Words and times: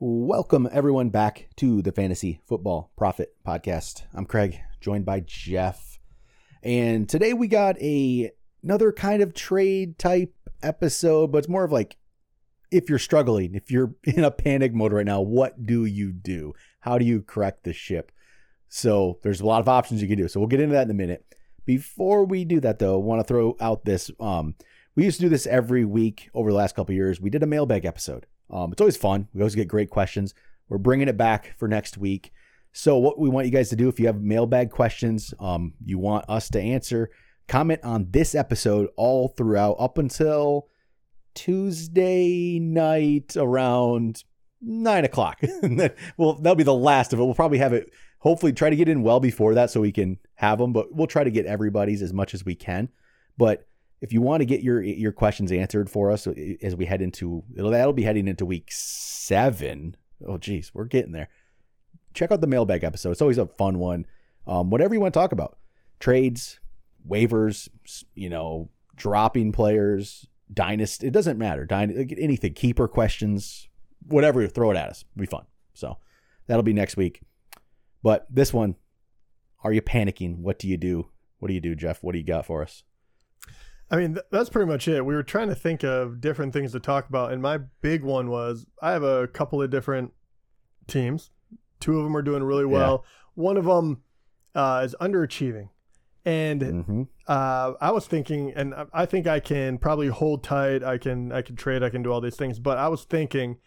Welcome, 0.00 0.68
everyone, 0.72 1.10
back 1.10 1.50
to 1.54 1.80
the 1.80 1.92
Fantasy 1.92 2.40
Football 2.48 2.90
Prophet 2.96 3.36
Podcast. 3.46 4.02
I'm 4.12 4.26
Craig, 4.26 4.58
joined 4.80 5.04
by 5.04 5.20
Jeff. 5.20 6.00
And 6.64 7.08
today 7.08 7.32
we 7.32 7.46
got 7.46 7.80
a 7.80 8.32
another 8.64 8.90
kind 8.90 9.22
of 9.22 9.34
trade 9.34 9.96
type 9.96 10.34
episode, 10.64 11.30
but 11.30 11.38
it's 11.38 11.48
more 11.48 11.62
of 11.62 11.70
like 11.70 11.96
if 12.72 12.88
you're 12.88 12.98
struggling, 12.98 13.54
if 13.54 13.70
you're 13.70 13.94
in 14.04 14.24
a 14.24 14.32
panic 14.32 14.74
mode 14.74 14.92
right 14.92 15.06
now, 15.06 15.20
what 15.20 15.64
do 15.64 15.84
you 15.84 16.10
do? 16.10 16.54
How 16.80 16.98
do 16.98 17.04
you 17.04 17.22
correct 17.22 17.62
the 17.62 17.72
ship? 17.72 18.10
So 18.68 19.20
there's 19.22 19.40
a 19.40 19.46
lot 19.46 19.60
of 19.60 19.68
options 19.68 20.02
you 20.02 20.08
can 20.08 20.18
do. 20.18 20.26
So 20.26 20.40
we'll 20.40 20.48
get 20.48 20.60
into 20.60 20.74
that 20.74 20.86
in 20.86 20.90
a 20.90 20.94
minute. 20.94 21.24
Before 21.66 22.24
we 22.24 22.44
do 22.44 22.58
that, 22.60 22.80
though, 22.80 22.94
I 22.94 23.04
want 23.04 23.20
to 23.20 23.28
throw 23.28 23.56
out 23.60 23.84
this. 23.84 24.10
Um, 24.18 24.56
we 24.96 25.04
used 25.04 25.18
to 25.18 25.26
do 25.26 25.30
this 25.30 25.46
every 25.46 25.84
week 25.84 26.30
over 26.34 26.50
the 26.50 26.56
last 26.56 26.74
couple 26.74 26.96
years. 26.96 27.20
We 27.20 27.30
did 27.30 27.44
a 27.44 27.46
mailbag 27.46 27.84
episode. 27.84 28.26
Um, 28.50 28.72
it's 28.72 28.80
always 28.80 28.96
fun. 28.96 29.28
We 29.32 29.40
always 29.40 29.54
get 29.54 29.68
great 29.68 29.90
questions. 29.90 30.34
We're 30.68 30.78
bringing 30.78 31.08
it 31.08 31.16
back 31.16 31.54
for 31.58 31.68
next 31.68 31.98
week. 31.98 32.32
So 32.72 32.98
what 32.98 33.18
we 33.18 33.28
want 33.28 33.46
you 33.46 33.52
guys 33.52 33.68
to 33.70 33.76
do, 33.76 33.88
if 33.88 34.00
you 34.00 34.06
have 34.06 34.20
mailbag 34.20 34.70
questions, 34.70 35.32
um, 35.38 35.74
you 35.84 35.98
want 35.98 36.24
us 36.28 36.48
to 36.50 36.60
answer, 36.60 37.10
comment 37.46 37.80
on 37.84 38.08
this 38.10 38.34
episode 38.34 38.88
all 38.96 39.28
throughout 39.28 39.76
up 39.78 39.98
until 39.98 40.68
Tuesday 41.34 42.58
night 42.58 43.36
around 43.36 44.24
nine 44.60 45.04
o'clock. 45.04 45.40
well, 46.16 46.34
that'll 46.34 46.56
be 46.56 46.64
the 46.64 46.74
last 46.74 47.12
of 47.12 47.20
it. 47.20 47.24
We'll 47.24 47.34
probably 47.34 47.58
have 47.58 47.72
it. 47.72 47.92
Hopefully, 48.18 48.52
try 48.52 48.70
to 48.70 48.76
get 48.76 48.88
in 48.88 49.02
well 49.02 49.20
before 49.20 49.54
that 49.54 49.70
so 49.70 49.80
we 49.80 49.92
can 49.92 50.18
have 50.36 50.58
them. 50.58 50.72
But 50.72 50.94
we'll 50.94 51.06
try 51.06 51.24
to 51.24 51.30
get 51.30 51.46
everybody's 51.46 52.02
as 52.02 52.12
much 52.12 52.34
as 52.34 52.44
we 52.44 52.54
can. 52.54 52.88
But 53.36 53.66
if 54.04 54.12
you 54.12 54.20
want 54.20 54.42
to 54.42 54.44
get 54.44 54.62
your 54.62 54.82
your 54.82 55.12
questions 55.12 55.50
answered 55.50 55.88
for 55.88 56.10
us 56.10 56.26
as 56.62 56.76
we 56.76 56.84
head 56.84 57.00
into 57.00 57.42
that'll 57.56 57.94
be 57.94 58.02
heading 58.02 58.28
into 58.28 58.44
week 58.44 58.68
seven. 58.70 59.96
Oh, 60.26 60.36
geez, 60.36 60.72
we're 60.74 60.84
getting 60.84 61.12
there. 61.12 61.30
Check 62.12 62.30
out 62.30 62.42
the 62.42 62.46
mailbag 62.46 62.84
episode. 62.84 63.12
It's 63.12 63.22
always 63.22 63.38
a 63.38 63.46
fun 63.46 63.78
one. 63.78 64.04
Um, 64.46 64.68
whatever 64.68 64.92
you 64.92 65.00
want 65.00 65.14
to 65.14 65.18
talk 65.18 65.32
about, 65.32 65.56
trades, 66.00 66.60
waivers, 67.08 67.70
you 68.14 68.28
know, 68.28 68.68
dropping 68.94 69.52
players, 69.52 70.26
dynasty. 70.52 71.06
It 71.06 71.14
doesn't 71.14 71.38
matter. 71.38 71.66
Dyn- 71.66 72.14
anything, 72.20 72.52
keeper 72.52 72.86
questions, 72.86 73.68
whatever. 74.06 74.46
Throw 74.46 74.70
it 74.70 74.76
at 74.76 74.90
us. 74.90 75.06
It'll 75.14 75.22
be 75.22 75.26
fun. 75.26 75.46
So 75.72 75.96
that'll 76.46 76.62
be 76.62 76.74
next 76.74 76.98
week. 76.98 77.22
But 78.02 78.26
this 78.28 78.52
one, 78.52 78.76
are 79.62 79.72
you 79.72 79.80
panicking? 79.80 80.40
What 80.40 80.58
do 80.58 80.68
you 80.68 80.76
do? 80.76 81.08
What 81.38 81.48
do 81.48 81.54
you 81.54 81.60
do, 81.60 81.74
Jeff? 81.74 82.02
What 82.02 82.12
do 82.12 82.18
you 82.18 82.24
got 82.24 82.44
for 82.44 82.60
us? 82.60 82.82
I 83.90 83.96
mean, 83.96 84.14
th- 84.14 84.26
that's 84.30 84.48
pretty 84.48 84.70
much 84.70 84.88
it. 84.88 85.04
We 85.04 85.14
were 85.14 85.22
trying 85.22 85.48
to 85.48 85.54
think 85.54 85.84
of 85.84 86.20
different 86.20 86.52
things 86.52 86.72
to 86.72 86.80
talk 86.80 87.08
about, 87.08 87.32
and 87.32 87.42
my 87.42 87.58
big 87.80 88.02
one 88.02 88.30
was 88.30 88.66
I 88.80 88.92
have 88.92 89.02
a 89.02 89.28
couple 89.28 89.62
of 89.62 89.70
different 89.70 90.12
teams. 90.86 91.30
Two 91.80 91.98
of 91.98 92.04
them 92.04 92.16
are 92.16 92.22
doing 92.22 92.42
really 92.42 92.64
well. 92.64 93.04
Yeah. 93.04 93.10
One 93.34 93.56
of 93.56 93.64
them 93.64 94.02
uh, 94.54 94.82
is 94.84 94.94
underachieving, 95.00 95.68
and 96.24 96.62
mm-hmm. 96.62 97.02
uh, 97.28 97.72
I 97.80 97.90
was 97.90 98.06
thinking, 98.06 98.52
and 98.54 98.74
I 98.92 99.06
think 99.06 99.26
I 99.26 99.40
can 99.40 99.78
probably 99.78 100.08
hold 100.08 100.42
tight. 100.42 100.82
I 100.82 100.98
can, 100.98 101.32
I 101.32 101.42
can 101.42 101.56
trade. 101.56 101.82
I 101.82 101.90
can 101.90 102.02
do 102.02 102.10
all 102.10 102.20
these 102.20 102.36
things. 102.36 102.58
But 102.58 102.78
I 102.78 102.88
was 102.88 103.04
thinking, 103.04 103.58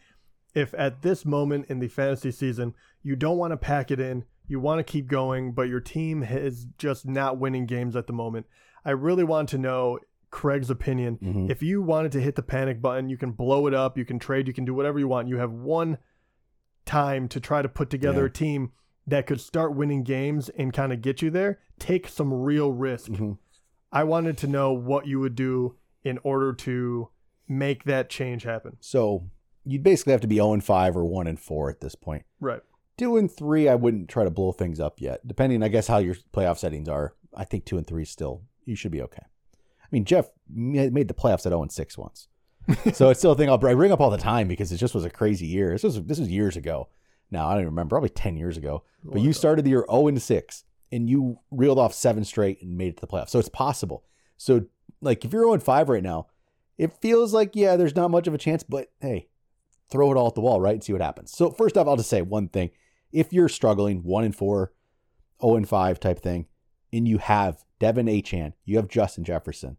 if 0.55 0.73
at 0.77 1.03
this 1.03 1.25
moment 1.25 1.67
in 1.69 1.79
the 1.79 1.87
fantasy 1.87 2.31
season 2.31 2.73
you 3.03 3.15
don't 3.15 3.37
want 3.37 3.51
to 3.51 3.57
pack 3.57 3.91
it 3.91 3.99
in, 3.99 4.25
you 4.47 4.59
want 4.59 4.79
to 4.79 4.83
keep 4.83 5.07
going, 5.07 5.51
but 5.51 5.63
your 5.63 5.79
team 5.79 6.23
is 6.23 6.65
just 6.77 7.05
not 7.05 7.37
winning 7.37 7.65
games 7.65 7.95
at 7.95 8.07
the 8.07 8.13
moment. 8.13 8.47
I 8.85 8.91
really 8.91 9.23
want 9.23 9.49
to 9.49 9.57
know 9.57 9.99
Craig's 10.29 10.69
opinion. 10.69 11.19
Mm-hmm. 11.21 11.51
If 11.51 11.61
you 11.61 11.81
wanted 11.81 12.11
to 12.13 12.21
hit 12.21 12.35
the 12.35 12.43
panic 12.43 12.81
button, 12.81 13.09
you 13.09 13.17
can 13.17 13.31
blow 13.31 13.67
it 13.67 13.73
up, 13.73 13.97
you 13.97 14.05
can 14.05 14.19
trade, 14.19 14.47
you 14.47 14.53
can 14.53 14.65
do 14.65 14.73
whatever 14.73 14.99
you 14.99 15.07
want. 15.07 15.27
You 15.27 15.37
have 15.37 15.51
one 15.51 15.97
time 16.85 17.27
to 17.29 17.39
try 17.39 17.61
to 17.61 17.69
put 17.69 17.89
together 17.89 18.21
yeah. 18.21 18.27
a 18.27 18.31
team 18.31 18.71
that 19.05 19.25
could 19.25 19.39
start 19.39 19.75
winning 19.75 20.03
games 20.03 20.49
and 20.49 20.73
kind 20.73 20.91
of 20.91 21.01
get 21.01 21.21
you 21.21 21.29
there. 21.29 21.59
Take 21.79 22.09
some 22.09 22.33
real 22.33 22.71
risk. 22.71 23.11
Mm-hmm. 23.11 23.33
I 23.91 24.03
wanted 24.03 24.37
to 24.39 24.47
know 24.47 24.73
what 24.73 25.07
you 25.07 25.19
would 25.19 25.35
do 25.35 25.75
in 26.03 26.19
order 26.23 26.53
to 26.53 27.09
make 27.47 27.85
that 27.85 28.09
change 28.09 28.43
happen. 28.43 28.77
So 28.81 29.29
you'd 29.63 29.83
basically 29.83 30.11
have 30.11 30.21
to 30.21 30.27
be 30.27 30.35
0 30.35 30.53
and 30.53 30.63
5 30.63 30.97
or 30.97 31.05
1 31.05 31.27
and 31.27 31.39
4 31.39 31.69
at 31.69 31.81
this 31.81 31.95
point. 31.95 32.25
Right. 32.39 32.61
2 32.97 33.17
and 33.17 33.31
3, 33.31 33.69
I 33.69 33.75
wouldn't 33.75 34.09
try 34.09 34.23
to 34.23 34.31
blow 34.31 34.51
things 34.51 34.79
up 34.79 34.99
yet. 34.99 35.25
Depending, 35.25 35.63
I 35.63 35.67
guess, 35.67 35.87
how 35.87 35.99
your 35.99 36.15
playoff 36.33 36.57
settings 36.57 36.89
are. 36.89 37.13
I 37.33 37.43
think 37.43 37.65
2 37.65 37.77
and 37.77 37.85
3 37.85 38.03
is 38.03 38.09
still, 38.09 38.41
you 38.67 38.75
should 38.75 38.91
be 38.91 39.01
okay. 39.01 39.23
I 39.87 39.87
mean, 39.91 40.05
Jeff 40.05 40.29
made 40.49 41.07
the 41.07 41.13
playoffs 41.13 41.45
at 41.45 41.49
0 41.49 41.61
and 41.61 41.71
6 41.71 41.97
once. 41.97 42.27
so 42.93 43.09
it's 43.09 43.19
still 43.19 43.31
a 43.31 43.35
thing 43.35 43.49
I'll, 43.49 43.65
I 43.65 43.73
bring 43.73 43.91
up 43.91 44.01
all 44.01 44.09
the 44.09 44.17
time 44.17 44.47
because 44.47 44.71
it 44.71 44.77
just 44.77 44.93
was 44.93 45.05
a 45.05 45.09
crazy 45.09 45.47
year. 45.47 45.71
This 45.71 45.83
was 45.83 46.03
this 46.03 46.19
was 46.19 46.29
years 46.29 46.57
ago. 46.57 46.89
Now 47.31 47.47
I 47.47 47.51
don't 47.51 47.61
even 47.61 47.73
remember, 47.73 47.93
probably 47.93 48.09
10 48.09 48.35
years 48.35 48.57
ago. 48.57 48.83
But 49.03 49.21
you 49.21 49.31
started 49.31 49.63
the 49.63 49.69
year 49.69 49.85
0 49.89 50.07
and 50.07 50.21
6 50.21 50.63
and 50.91 51.09
you 51.09 51.39
reeled 51.49 51.79
off 51.79 51.93
seven 51.93 52.23
straight 52.23 52.61
and 52.61 52.77
made 52.77 52.89
it 52.89 52.97
to 52.97 53.01
the 53.01 53.07
playoffs. 53.07 53.29
So 53.29 53.39
it's 53.39 53.49
possible. 53.49 54.03
So 54.35 54.65
like 55.01 55.23
if 55.23 55.31
you're 55.31 55.43
0 55.43 55.53
and 55.53 55.63
5 55.63 55.89
right 55.89 56.03
now, 56.03 56.27
it 56.77 56.93
feels 57.01 57.33
like 57.33 57.55
yeah, 57.55 57.77
there's 57.77 57.95
not 57.95 58.11
much 58.11 58.27
of 58.27 58.33
a 58.33 58.37
chance, 58.37 58.63
but 58.63 58.91
hey, 58.99 59.29
throw 59.89 60.11
it 60.11 60.17
all 60.17 60.27
at 60.27 60.35
the 60.35 60.41
wall, 60.41 60.59
right? 60.59 60.73
And 60.73 60.83
see 60.83 60.93
what 60.93 61.01
happens. 61.01 61.31
So 61.31 61.51
first 61.51 61.77
off, 61.77 61.87
I'll 61.87 61.95
just 61.95 62.09
say 62.09 62.21
one 62.21 62.49
thing. 62.49 62.71
If 63.13 63.31
you're 63.31 63.49
struggling, 63.49 64.03
1 64.03 64.23
and 64.25 64.35
4, 64.35 64.73
0 65.41 65.55
and 65.55 65.69
5 65.69 65.99
type 65.99 66.19
thing, 66.19 66.47
and 66.91 67.07
you 67.07 67.19
have 67.19 67.63
De'Von 67.79 68.09
Achane, 68.09 68.53
you 68.65 68.77
have 68.77 68.87
Justin 68.87 69.23
Jefferson, 69.23 69.77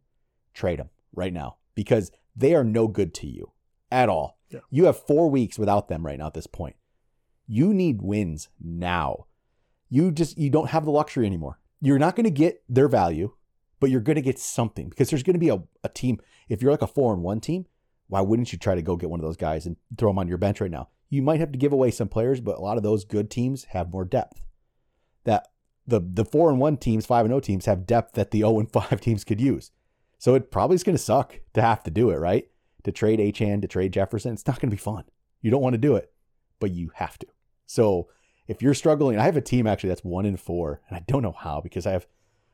trade 0.55 0.79
them 0.79 0.91
right 1.13 1.33
now 1.33 1.57
because 1.75 2.11
they 2.37 2.55
are 2.55 2.65
no 2.65 2.87
good 2.87 3.15
to 3.15 3.27
you 3.27 3.53
at 3.91 4.09
all. 4.09 4.39
Yeah. 4.51 4.61
You 4.71 4.85
have 4.87 4.99
four 4.99 5.29
weeks 5.29 5.59
without 5.59 5.89
them 5.89 6.07
right 6.07 6.19
now 6.19 6.27
at 6.27 6.35
this 6.35 6.47
point. 6.47 6.77
You 7.47 7.73
need 7.75 8.03
wins 8.03 8.49
now. 8.61 9.27
You 9.89 10.13
just 10.13 10.39
you 10.39 10.51
don't 10.51 10.71
have 10.71 10.85
the 10.85 10.91
luxury 10.91 11.27
anymore. 11.27 11.59
You're 11.81 11.99
not 11.99 12.17
going 12.17 12.25
to 12.25 12.31
get 12.31 12.63
their 12.69 12.89
value, 12.89 13.35
but 13.81 13.91
you're 13.91 14.01
going 14.01 14.17
to 14.17 14.23
get 14.23 14.39
something 14.39 14.89
because 14.89 15.11
there's 15.11 15.23
going 15.23 15.35
to 15.35 15.41
be 15.41 15.49
a, 15.49 15.63
a 15.83 15.89
team. 15.89 16.21
If 16.49 16.61
you're 16.61 16.71
like 16.71 16.83
a 16.83 16.87
four 16.87 17.13
and 17.13 17.23
one 17.23 17.41
team, 17.41 17.67
why 18.09 18.21
wouldn't 18.21 18.53
you 18.53 18.59
try 18.59 18.75
to 18.75 18.83
go 18.83 18.97
get 18.97 19.11
one 19.11 19.21
of 19.21 19.25
those 19.25 19.37
guys 19.37 19.67
and 19.67 19.77
throw 19.97 20.11
them 20.11 20.19
on 20.19 20.29
your 20.29 20.39
bench 20.39 20.61
right 20.61 20.71
now? 20.71 20.89
You 21.11 21.23
might 21.23 21.41
have 21.41 21.53
to 21.53 21.59
give 21.59 21.73
away 21.73 21.91
some 21.91 22.09
players, 22.09 22.41
but 22.41 22.59
a 22.59 22.61
lot 22.61 22.77
of 22.77 22.83
those 22.83 23.05
good 23.05 23.31
teams 23.31 23.65
have 23.71 23.91
more 23.91 24.05
depth. 24.05 24.43
That 25.25 25.49
the 25.88 26.00
the 26.00 26.25
four 26.25 26.50
and 26.50 26.60
one 26.60 26.76
teams, 26.76 27.06
five 27.06 27.25
and 27.25 27.31
zero 27.31 27.41
teams 27.41 27.66
have 27.66 27.87
depth 27.87 28.15
that 28.15 28.31
the 28.31 28.38
zero 28.38 28.50
oh 28.56 28.60
and 28.60 28.71
five 28.71 29.00
teams 29.00 29.25
could 29.25 29.41
use. 29.41 29.71
So 30.19 30.34
it 30.34 30.50
probably 30.50 30.75
is 30.75 30.84
going 30.84 30.97
to 30.97 31.03
suck 31.03 31.41
to 31.54 31.62
have 31.62 31.82
to 31.84 31.91
do 31.91 32.10
it, 32.10 32.16
right? 32.16 32.49
To 32.84 32.93
trade 32.93 33.21
Achane, 33.21 33.62
to 33.62 33.69
trade 33.69 33.93
Jefferson, 33.93 34.32
it's 34.32 34.47
not 34.47 34.60
going 34.60 34.71
to 34.71 34.76
be 34.76 34.81
fun. 34.81 35.04
You 35.41 35.50
don't 35.50 35.62
want 35.62 35.75
to 35.75 35.78
do 35.78 35.97
it, 35.97 36.12
but 36.59 36.72
you 36.72 36.91
have 36.94 37.19
to. 37.19 37.26
So 37.66 38.09
if 38.49 38.62
you're 38.62 38.75
struggling, 38.75 39.19
I 39.19 39.25
have 39.25 39.37
a 39.37 39.41
team 39.41 39.66
actually 39.66 39.88
that's 39.88 40.04
one 40.04 40.26
in 40.26 40.37
four, 40.37 40.81
and 40.88 40.97
I 40.97 41.04
don't 41.06 41.22
know 41.22 41.32
how 41.32 41.60
because 41.60 41.87
I 41.87 41.93
have 41.93 42.06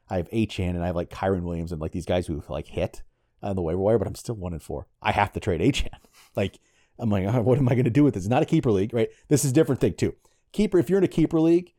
I 0.08 0.16
have 0.16 0.30
Achane 0.30 0.70
and 0.70 0.82
I 0.82 0.86
have 0.86 0.96
like 0.96 1.10
Kyren 1.10 1.42
Williams 1.42 1.72
and 1.72 1.80
like 1.80 1.92
these 1.92 2.06
guys 2.06 2.26
who 2.26 2.42
like 2.48 2.68
hit 2.68 3.02
on 3.42 3.56
the 3.56 3.62
waiver 3.62 3.78
wire, 3.78 3.98
but 3.98 4.06
I'm 4.06 4.14
still 4.14 4.34
one 4.34 4.52
in 4.52 4.60
four. 4.60 4.86
I 5.02 5.12
have 5.12 5.32
to 5.32 5.40
trade 5.40 5.60
Achane. 5.60 5.90
Like 6.36 6.58
I'm 6.98 7.10
like, 7.10 7.26
oh, 7.26 7.42
what 7.42 7.58
am 7.58 7.68
I 7.68 7.74
going 7.74 7.84
to 7.84 7.90
do 7.90 8.02
with 8.02 8.14
this? 8.14 8.24
It's 8.24 8.30
not 8.30 8.42
a 8.42 8.46
keeper 8.46 8.72
league, 8.72 8.92
right? 8.92 9.08
This 9.28 9.44
is 9.44 9.52
a 9.52 9.54
different 9.54 9.80
thing 9.80 9.94
too. 9.94 10.16
Keeper, 10.50 10.78
if 10.78 10.90
you're 10.90 10.98
in 10.98 11.04
a 11.04 11.08
keeper 11.08 11.38
league, 11.38 11.73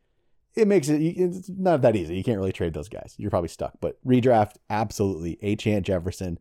it 0.56 0.68
makes 0.68 0.88
it 0.90 1.02
it's 1.02 1.50
not 1.50 1.82
that 1.82 1.96
easy. 1.96 2.16
You 2.16 2.24
can't 2.24 2.38
really 2.38 2.54
trade 2.54 2.74
those 2.74 2.90
guys. 2.90 3.16
You're 3.18 3.30
probably 3.30 3.50
stuck. 3.50 3.74
But 3.82 3.98
redraft, 4.06 4.56
absolutely. 4.70 5.38
A 5.42 5.56
Achane 5.56 5.84
Jefferson. 5.84 6.40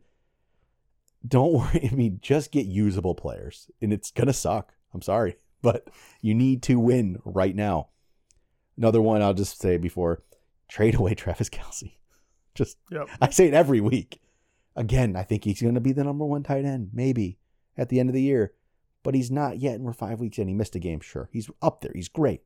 Don't 1.27 1.53
worry. 1.59 1.89
I 1.91 1.95
mean, 1.95 2.19
just 2.21 2.51
get 2.51 2.65
usable 2.65 3.15
players, 3.15 3.69
and 3.81 3.91
it's 3.91 4.11
gonna 4.11 4.33
suck. 4.33 4.73
I'm 4.93 5.01
sorry, 5.01 5.35
but 5.61 5.89
you 6.21 6.33
need 6.33 6.63
to 6.63 6.79
win 6.79 7.19
right 7.25 7.55
now. 7.55 7.89
Another 8.77 9.01
one 9.01 9.21
I'll 9.21 9.33
just 9.33 9.59
say 9.59 9.77
before 9.77 10.23
trade 10.67 10.95
away 10.95 11.13
Travis 11.15 11.49
Kelce. 11.49 11.95
Just 12.53 12.77
yep. 12.89 13.09
I 13.21 13.29
say 13.29 13.47
it 13.47 13.53
every 13.53 13.81
week. 13.81 14.21
Again, 14.77 15.15
I 15.15 15.23
think 15.23 15.45
he's 15.45 15.61
going 15.61 15.75
to 15.75 15.81
be 15.81 15.93
the 15.93 16.03
number 16.03 16.25
one 16.25 16.43
tight 16.43 16.65
end, 16.65 16.89
maybe 16.93 17.37
at 17.77 17.87
the 17.87 17.99
end 17.99 18.09
of 18.09 18.13
the 18.13 18.21
year, 18.21 18.53
but 19.03 19.15
he's 19.15 19.31
not 19.31 19.59
yet. 19.59 19.75
And 19.75 19.85
we're 19.85 19.93
five 19.93 20.19
weeks 20.19 20.37
in. 20.37 20.49
He 20.49 20.53
missed 20.53 20.75
a 20.75 20.79
game, 20.79 20.99
sure. 20.99 21.29
He's 21.31 21.49
up 21.61 21.79
there. 21.79 21.93
He's 21.93 22.09
great 22.09 22.41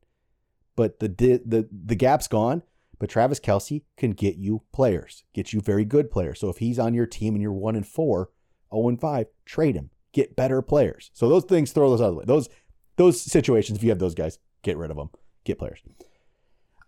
but 0.76 1.00
the 1.00 1.08
the 1.08 1.68
the 1.70 1.94
gap's 1.94 2.28
gone. 2.28 2.62
But 2.98 3.08
Travis 3.08 3.40
Kelce 3.40 3.82
can 3.96 4.10
get 4.10 4.36
you 4.36 4.62
players, 4.72 5.24
get 5.32 5.54
you 5.54 5.60
very 5.62 5.86
good 5.86 6.10
players. 6.10 6.38
So 6.38 6.50
if 6.50 6.58
he's 6.58 6.78
on 6.78 6.92
your 6.92 7.06
team 7.06 7.34
and 7.34 7.40
you're 7.40 7.50
one 7.50 7.74
and 7.74 7.86
four, 7.86 8.28
0 8.74 8.88
and 8.88 9.00
five, 9.00 9.26
trade 9.46 9.74
him, 9.74 9.88
get 10.12 10.36
better 10.36 10.60
players. 10.60 11.10
So 11.14 11.28
those 11.28 11.44
things, 11.44 11.72
throw 11.72 11.88
those 11.88 12.02
out 12.02 12.08
of 12.08 12.10
the 12.10 12.18
way. 12.18 12.24
Those 12.26 12.48
those 12.96 13.20
situations, 13.20 13.78
if 13.78 13.82
you 13.82 13.88
have 13.88 13.98
those 13.98 14.14
guys, 14.14 14.38
get 14.62 14.76
rid 14.76 14.90
of 14.90 14.98
them, 14.98 15.10
get 15.44 15.58
players. 15.58 15.80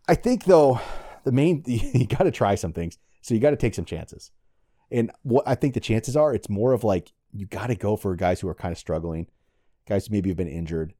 I 0.06 0.14
think 0.14 0.44
though, 0.44 0.80
the 1.24 1.32
main 1.32 1.62
you 1.66 2.06
got 2.06 2.24
to 2.24 2.30
try 2.30 2.54
some 2.56 2.72
things. 2.72 2.98
So 3.22 3.34
you 3.34 3.40
got 3.40 3.50
to 3.50 3.56
take 3.56 3.74
some 3.74 3.84
chances. 3.84 4.30
And 4.90 5.10
what 5.22 5.44
I 5.46 5.54
think 5.54 5.74
the 5.74 5.80
chances 5.80 6.16
are, 6.16 6.34
it's 6.34 6.48
more 6.48 6.72
of 6.72 6.84
like 6.84 7.12
you 7.32 7.46
got 7.46 7.68
to 7.68 7.74
go 7.74 7.96
for 7.96 8.14
guys 8.14 8.40
who 8.40 8.48
are 8.48 8.54
kind 8.54 8.72
of 8.72 8.78
struggling, 8.78 9.28
guys 9.88 10.06
who 10.06 10.12
maybe 10.12 10.28
have 10.28 10.36
been 10.36 10.48
injured, 10.48 10.92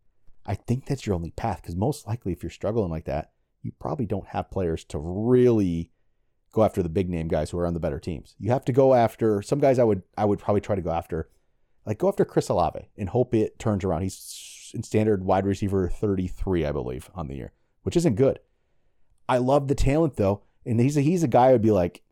I 0.45 0.55
think 0.55 0.87
that's 0.87 1.07
your 1.07 1.15
only 1.15 1.31
path 1.31 1.63
because 1.63 1.77
most 1.77 2.07
likely, 2.07 2.33
if 2.33 2.43
you're 2.43 2.51
struggling 2.51 2.91
like 2.91 3.05
that, 3.05 3.31
you 3.63 3.73
probably 3.79 4.07
don't 4.07 4.29
have 4.29 4.51
players 4.51 4.85
to 4.87 4.99
really 4.99 5.91
go 6.53 6.65
after 6.65 6.83
the 6.83 6.89
big 6.89 7.09
name 7.09 7.29
guys 7.29 7.51
who 7.51 7.59
are 7.59 7.67
on 7.67 7.75
the 7.75 7.81
better 7.81 7.99
teams. 8.01 8.35
You 8.39 8.51
have 8.51 8.65
to 8.67 8.73
go 8.73 8.95
after 8.95 9.41
some 9.43 9.61
guys. 9.61 9.79
I 9.79 9.85
would 9.85 10.03
I 10.17 10.25
would 10.25 10.39
probably 10.39 10.61
try 10.61 10.77
to 10.77 10.83
go 10.83 10.91
after, 10.91 11.29
like 11.87 11.99
go 11.99 12.09
after 12.09 12.25
Chris 12.25 12.49
Olave 12.49 12.89
and 12.97 13.09
hope 13.09 13.35
it 13.35 13.59
turns 13.59 13.85
around. 13.85 14.03
He's 14.03 14.71
in 14.75 14.83
standard 14.83 15.25
wide 15.25 15.47
receiver 15.47 15.89
33, 15.89 16.65
I 16.65 16.73
believe, 16.73 17.11
on 17.15 17.29
the 17.29 17.37
year, 17.37 17.53
which 17.83 17.97
isn't 17.97 18.17
good. 18.17 18.41
I 19.29 19.39
love 19.39 19.69
the 19.69 19.75
talent 19.75 20.17
though, 20.17 20.43
and 20.67 20.81
he's 20.81 20.97
a, 20.97 21.01
he's 21.01 21.23
a 21.23 21.29
guy 21.29 21.49
I 21.49 21.53
would 21.53 21.63
be 21.63 21.71
like, 21.71 22.03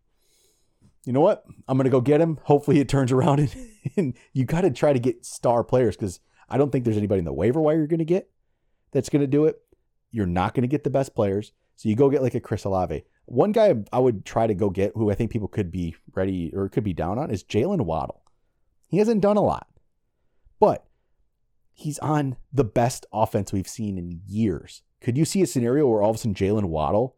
you 1.04 1.12
know 1.12 1.20
what? 1.20 1.44
I'm 1.66 1.76
gonna 1.76 1.90
go 1.90 2.00
get 2.00 2.20
him. 2.20 2.38
Hopefully 2.44 2.80
it 2.80 2.88
turns 2.88 3.12
around, 3.12 3.40
and, 3.40 3.54
and 3.96 4.14
you 4.32 4.44
got 4.44 4.62
to 4.62 4.70
try 4.70 4.92
to 4.92 4.98
get 4.98 5.24
star 5.24 5.64
players 5.64 5.96
because 5.96 6.20
I 6.50 6.58
don't 6.58 6.70
think 6.70 6.84
there's 6.84 6.96
anybody 6.96 7.20
in 7.20 7.24
the 7.24 7.32
waiver 7.32 7.60
wire 7.60 7.76
you're 7.76 7.86
gonna 7.86 8.04
get 8.04 8.30
that's 8.92 9.08
gonna 9.08 9.26
do 9.26 9.44
it. 9.46 9.60
You're 10.10 10.26
not 10.26 10.54
gonna 10.54 10.66
get 10.66 10.84
the 10.84 10.90
best 10.90 11.14
players, 11.14 11.52
so 11.76 11.88
you 11.88 11.96
go 11.96 12.10
get 12.10 12.22
like 12.22 12.34
a 12.34 12.40
Chris 12.40 12.64
Olave. 12.64 13.04
One 13.26 13.52
guy 13.52 13.74
I 13.92 13.98
would 14.00 14.24
try 14.24 14.46
to 14.46 14.54
go 14.54 14.70
get, 14.70 14.92
who 14.94 15.10
I 15.10 15.14
think 15.14 15.30
people 15.30 15.48
could 15.48 15.70
be 15.70 15.94
ready 16.14 16.52
or 16.54 16.68
could 16.68 16.84
be 16.84 16.92
down 16.92 17.18
on, 17.18 17.30
is 17.30 17.44
Jaylen 17.44 17.82
Waddle. 17.82 18.22
He 18.88 18.98
hasn't 18.98 19.20
done 19.20 19.36
a 19.36 19.42
lot, 19.42 19.68
but 20.58 20.86
he's 21.72 21.98
on 22.00 22.36
the 22.52 22.64
best 22.64 23.06
offense 23.12 23.52
we've 23.52 23.68
seen 23.68 23.96
in 23.96 24.20
years. 24.26 24.82
Could 25.00 25.16
you 25.16 25.24
see 25.24 25.42
a 25.42 25.46
scenario 25.46 25.86
where 25.86 26.02
all 26.02 26.10
of 26.10 26.16
a 26.16 26.18
sudden 26.18 26.34
Jaylen 26.34 26.64
Waddle 26.66 27.16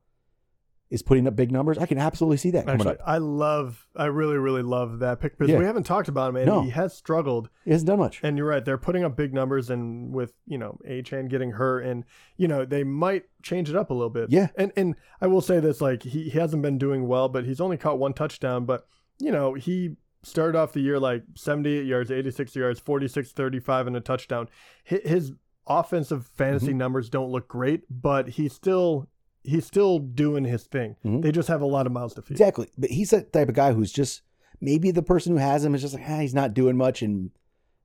is 0.92 1.02
putting 1.02 1.26
up 1.26 1.34
big 1.34 1.50
numbers? 1.50 1.78
I 1.78 1.86
can 1.86 1.98
absolutely 1.98 2.36
see 2.36 2.50
that 2.52 2.66
coming 2.66 2.80
Actually, 2.82 2.98
up. 3.00 3.08
I 3.08 3.18
love, 3.18 3.86
I 3.96 4.04
really, 4.04 4.36
really 4.36 4.62
love 4.62 4.98
that 5.00 5.20
pick 5.20 5.36
because 5.38 5.50
Yeah. 5.50 5.58
we 5.58 5.64
haven't 5.64 5.84
talked 5.84 6.08
about 6.08 6.28
him, 6.30 6.36
and 6.36 6.46
No. 6.46 6.62
he 6.62 6.70
has 6.70 6.94
struggled. 6.94 7.48
He 7.64 7.70
hasn't 7.72 7.88
done 7.88 7.98
much. 7.98 8.20
And 8.22 8.36
you're 8.38 8.46
right; 8.46 8.64
they're 8.64 8.78
putting 8.78 9.02
up 9.02 9.16
big 9.16 9.32
numbers, 9.34 9.70
and 9.70 10.14
with 10.14 10.34
you 10.46 10.58
know 10.58 10.78
Achane 10.88 11.28
getting 11.28 11.52
hurt, 11.52 11.80
and 11.84 12.04
you 12.36 12.46
know 12.46 12.64
they 12.64 12.84
might 12.84 13.24
change 13.42 13.70
it 13.70 13.76
up 13.76 13.90
a 13.90 13.94
little 13.94 14.10
bit. 14.10 14.30
Yeah. 14.30 14.48
And 14.56 14.70
and 14.76 14.94
I 15.20 15.26
will 15.26 15.40
say 15.40 15.58
this: 15.60 15.80
like 15.80 16.02
he, 16.02 16.24
he 16.28 16.38
hasn't 16.38 16.62
been 16.62 16.78
doing 16.78 17.08
well, 17.08 17.28
but 17.28 17.44
he's 17.44 17.60
only 17.60 17.76
caught 17.76 17.98
one 17.98 18.12
touchdown. 18.12 18.64
But 18.66 18.86
you 19.18 19.32
know 19.32 19.54
he 19.54 19.96
started 20.24 20.56
off 20.56 20.72
the 20.72 20.80
year 20.80 21.00
like 21.00 21.24
78 21.34 21.84
yards, 21.84 22.10
86 22.10 22.54
yards, 22.54 22.78
46, 22.78 23.32
35, 23.32 23.86
and 23.88 23.96
a 23.96 24.00
touchdown. 24.00 24.48
His, 24.84 25.00
his 25.02 25.32
offensive 25.66 26.26
fantasy 26.34 26.68
Mm-hmm. 26.68 26.78
numbers 26.78 27.08
don't 27.08 27.30
look 27.30 27.48
great, 27.48 27.82
but 27.90 28.28
he's 28.30 28.52
still 28.52 29.08
he's 29.44 29.66
still 29.66 29.98
doing 29.98 30.44
his 30.44 30.64
thing. 30.64 30.96
Mhm. 31.04 31.22
They 31.22 31.32
just 31.32 31.48
have 31.48 31.60
a 31.62 31.66
lot 31.66 31.86
of 31.86 31.92
mouths 31.92 32.14
to 32.14 32.22
feed. 32.22 32.32
Exactly. 32.32 32.68
But 32.78 32.90
he's 32.90 33.10
that 33.10 33.32
type 33.32 33.48
of 33.48 33.54
guy 33.54 33.72
who's 33.72 33.92
just 33.92 34.22
maybe 34.60 34.90
the 34.90 35.02
person 35.02 35.32
who 35.32 35.38
has 35.38 35.64
him 35.64 35.74
is 35.74 35.80
just 35.82 35.94
like, 35.94 36.04
ah, 36.08 36.20
he's 36.20 36.34
not 36.34 36.54
doing 36.54 36.76
much 36.76 37.02
and 37.02 37.30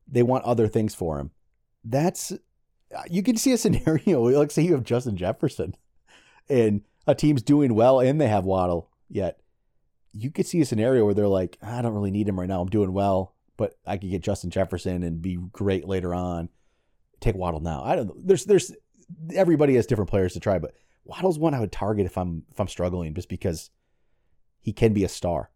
they 0.08 0.24
want 0.24 0.44
other 0.46 0.68
things 0.68 0.94
for 0.94 1.20
him. 1.20 1.32
That's 1.84 2.34
you 3.10 3.22
can 3.24 3.36
see 3.38 3.52
a 3.52 3.58
scenario 3.58 4.22
like 4.22 4.52
say 4.52 4.62
you 4.62 4.74
have 4.74 4.84
Justin 4.84 5.18
Jefferson 5.18 5.76
and 6.50 6.82
a 7.06 7.16
team's 7.16 7.42
doing 7.42 7.74
well 7.74 8.00
and 8.00 8.20
they 8.22 8.28
have 8.28 8.46
Waddle 8.46 8.90
yet. 9.10 9.40
You 10.14 10.32
could 10.32 10.46
see 10.46 10.62
a 10.62 10.66
scenario 10.66 11.06
where 11.06 11.14
they're 11.14 11.28
like, 11.28 11.58
I 11.62 11.82
don't 11.82 11.94
really 11.94 12.12
need 12.12 12.28
him 12.28 12.40
right 12.40 12.48
now. 12.50 12.62
I'm 12.62 12.70
doing 12.70 12.94
well, 12.94 13.36
but 13.56 13.76
I 13.86 13.98
could 13.98 14.10
get 14.10 14.24
Justin 14.24 14.50
Jefferson 14.50 15.04
and 15.04 15.22
be 15.22 15.38
great 15.52 15.88
later 15.88 16.14
on. 16.16 16.50
Take 17.20 17.36
Waddle 17.36 17.60
now. 17.60 17.84
I 17.84 17.96
don't 17.96 18.08
know. 18.08 18.16
There's 18.24 18.46
there's 18.46 18.72
everybody 19.34 19.76
has 19.76 19.88
different 19.88 20.10
players 20.10 20.34
to 20.34 20.40
try, 20.40 20.60
but 20.60 20.74
Waddle's 21.08 21.40
one 21.40 21.54
I 21.54 21.60
would 21.60 21.72
target 21.72 22.06
if 22.06 22.18
I'm 22.18 22.44
if 22.52 22.60
I'm 22.60 22.68
struggling 22.68 23.14
just 23.14 23.30
because 23.30 23.70
he 24.60 24.74
can 24.74 24.94
be 24.94 25.04
a 25.04 25.10
star. 25.10 25.50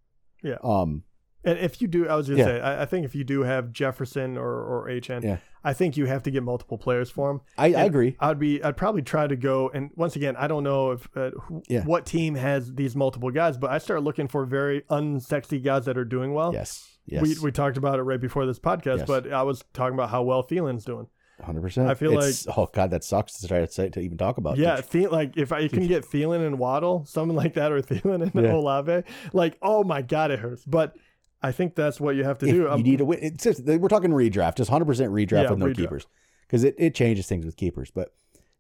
Yeah. 0.44 0.58
Um. 0.64 1.04
And 1.44 1.58
if 1.58 1.82
you 1.82 1.88
do, 1.88 2.08
I 2.08 2.16
was 2.16 2.28
gonna 2.28 2.40
Yeah. 2.40 2.46
say, 2.46 2.60
I, 2.62 2.84
I 2.84 2.86
think 2.86 3.04
if 3.04 3.16
you 3.16 3.24
do 3.24 3.42
have 3.42 3.72
Jefferson 3.74 4.38
or 4.38 4.48
or 4.48 4.88
Achane, 4.90 5.24
Yeah. 5.24 5.38
I 5.64 5.74
think 5.74 5.98
you 5.98 6.06
have 6.06 6.22
to 6.24 6.32
get 6.32 6.44
multiple 6.44 6.78
players 6.78 7.10
for 7.10 7.32
him. 7.32 7.42
I, 7.58 7.68
I 7.74 7.84
agree. 7.86 8.16
I'd 8.20 8.40
be, 8.40 8.64
I'd 8.64 8.78
probably 8.78 9.02
try 9.04 9.28
to 9.28 9.36
go. 9.36 9.70
And 9.74 9.90
once 9.96 10.16
again, 10.16 10.36
I 10.36 10.48
don't 10.48 10.64
know 10.64 10.92
if 10.92 11.08
uh, 11.16 11.32
who, 11.32 11.62
Yeah. 11.68 11.84
what 11.84 12.06
team 12.06 12.36
has 12.36 12.74
these 12.74 12.96
multiple 12.96 13.30
guys, 13.32 13.58
but 13.58 13.70
I 13.72 13.78
start 13.80 14.02
looking 14.04 14.28
for 14.28 14.46
very 14.46 14.82
unsexy 14.90 15.64
guys 15.64 15.86
that 15.86 15.98
are 15.98 16.06
doing 16.06 16.34
well. 16.34 16.54
Yes. 16.54 16.88
Yes. 17.08 17.22
We 17.24 17.36
we 17.42 17.52
talked 17.52 17.78
about 17.78 17.98
it 17.98 18.04
right 18.04 18.22
before 18.22 18.46
this 18.46 18.60
podcast, 18.60 19.00
Yes. 19.00 19.08
but 19.08 19.32
I 19.34 19.42
was 19.44 19.64
talking 19.74 19.96
about 19.96 20.10
how 20.12 20.22
well 20.24 20.44
Thielen's 20.44 20.86
doing. 20.86 21.08
Hundred 21.44 21.62
percent. 21.62 21.90
I 21.90 21.94
feel 21.96 22.14
like 22.14 22.36
oh 22.58 22.68
god, 22.74 22.92
that 22.92 23.04
sucks 23.04 23.40
to 23.40 23.48
try 23.48 23.60
to 23.60 23.68
say 23.72 23.90
to 23.90 24.00
even 24.00 24.18
talk 24.18 24.38
about. 24.38 24.58
Yeah, 24.58 24.82
feel, 24.82 25.12
like 25.12 25.38
if 25.38 25.52
I 25.52 25.68
can 25.68 25.88
get 25.88 26.04
Thielen 26.06 26.46
and 26.46 26.60
Waddle, 26.60 27.06
something 27.06 27.36
like 27.36 27.54
that, 27.56 27.72
or 27.72 27.82
Thielen 27.82 28.22
and 28.24 28.34
Yeah. 28.46 28.54
Olave, 28.54 29.04
like 29.34 29.58
oh 29.62 29.84
my 29.84 30.02
god, 30.02 30.32
it 30.32 30.40
hurts. 30.40 30.64
But 30.66 30.96
I 31.42 31.52
think 31.52 31.76
that's 31.76 32.00
what 32.00 32.16
you 32.16 32.24
have 32.24 32.38
to 32.40 32.46
If 32.46 32.52
do. 32.54 32.58
you 32.62 32.70
Um, 32.70 32.82
need 32.84 32.98
to 33.00 33.06
win. 33.06 33.20
It's 33.22 33.44
just, 33.44 33.64
we're 33.66 33.88
talking 33.88 34.12
redraft, 34.12 34.58
just 34.58 34.70
hundred 34.70 34.86
percent 34.86 35.12
redraft 35.12 35.44
Yeah, 35.44 35.50
with 35.50 35.60
no 35.60 35.66
redraft. 35.68 35.76
keepers, 35.78 36.08
because 36.48 36.64
it, 36.64 36.76
it 36.78 36.94
changes 36.96 37.28
things 37.28 37.46
with 37.46 37.58
keepers. 37.58 37.90
But 37.92 38.14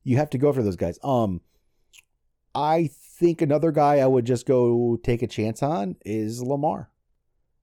you 0.03 0.17
have 0.17 0.29
to 0.31 0.37
go 0.37 0.51
for 0.51 0.63
those 0.63 0.75
guys. 0.75 0.97
Um, 1.03 1.41
I 2.53 2.89
think 3.19 3.41
another 3.41 3.71
guy 3.71 3.99
I 3.99 4.07
would 4.07 4.25
just 4.25 4.45
go 4.45 4.97
take 5.03 5.21
a 5.21 5.27
chance 5.27 5.63
on 5.63 5.95
is 6.05 6.41
Lamar, 6.43 6.89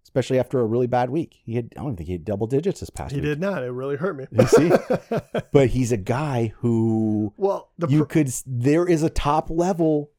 especially 0.09 0.39
after 0.39 0.59
a 0.59 0.65
really 0.65 0.87
bad 0.87 1.11
week. 1.11 1.37
He 1.45 1.55
had 1.55 1.73
I 1.77 1.83
don't 1.83 1.95
think 1.97 2.07
he 2.07 2.15
had 2.15 2.25
double 2.25 2.47
digits 2.47 2.81
this 2.81 2.89
past 2.89 3.13
week. 3.13 3.23
he 3.23 3.29
week. 3.29 3.37
did 3.37 3.41
not. 3.43 3.63
It 3.63 3.71
really 3.71 3.97
hurt 3.97 4.17
me. 4.17 4.25
You 4.33 4.47
see? 4.47 4.71
but 5.53 5.69
he's 5.69 5.93
a 5.93 5.99
guy 5.99 6.53
who 6.61 7.35
well, 7.37 7.71
the 7.79 7.89
you 7.89 8.01
pr- 8.07 8.13
could 8.15 8.33
there 8.47 8.87
is 8.89 9.03
a 9.03 9.11
top 9.11 9.51
level 9.51 10.11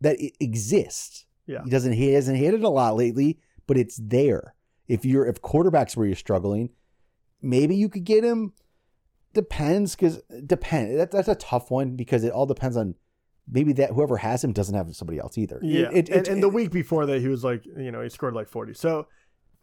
that 0.00 0.16
exists. 0.40 1.26
Yeah. 1.46 1.62
He 1.64 1.70
doesn't 1.70 1.92
he 1.92 2.12
hasn't 2.14 2.36
hit 2.38 2.54
it 2.54 2.62
a 2.64 2.68
lot 2.68 2.96
lately, 2.96 3.38
but 3.68 3.78
it's 3.78 4.00
there. 4.02 4.54
If 4.88 5.04
you're 5.04 5.26
if 5.26 5.40
quarterbacks 5.40 5.96
where 5.96 6.06
you're 6.06 6.16
struggling, 6.16 6.70
maybe 7.40 7.76
you 7.76 7.88
could 7.88 8.04
get 8.04 8.24
him. 8.24 8.52
Depends 9.32 9.94
because 9.94 10.22
depend 10.46 10.98
that, 10.98 11.10
that's 11.10 11.28
a 11.28 11.34
tough 11.34 11.70
one 11.70 11.94
because 11.94 12.24
it 12.24 12.32
all 12.32 12.46
depends 12.46 12.74
on 12.76 12.94
maybe 13.46 13.74
that 13.74 13.90
whoever 13.90 14.16
has 14.16 14.42
him 14.42 14.52
doesn't 14.52 14.74
have 14.74 14.96
somebody 14.96 15.18
else 15.18 15.36
either. 15.36 15.60
yeah, 15.62 15.88
It- 15.92 15.92
it- 15.92 16.08
and, 16.08 16.26
it- 16.26 16.28
and 16.28 16.42
the 16.42 16.48
week 16.48 16.72
before 16.72 17.04
that, 17.06 17.20
he 17.20 17.28
was 17.28 17.44
like, 17.44 17.64
you 17.66 17.92
know, 17.92 18.00
he 18.00 18.08
scored 18.08 18.32
like 18.34 18.48
forty, 18.48 18.72
so 18.74 19.06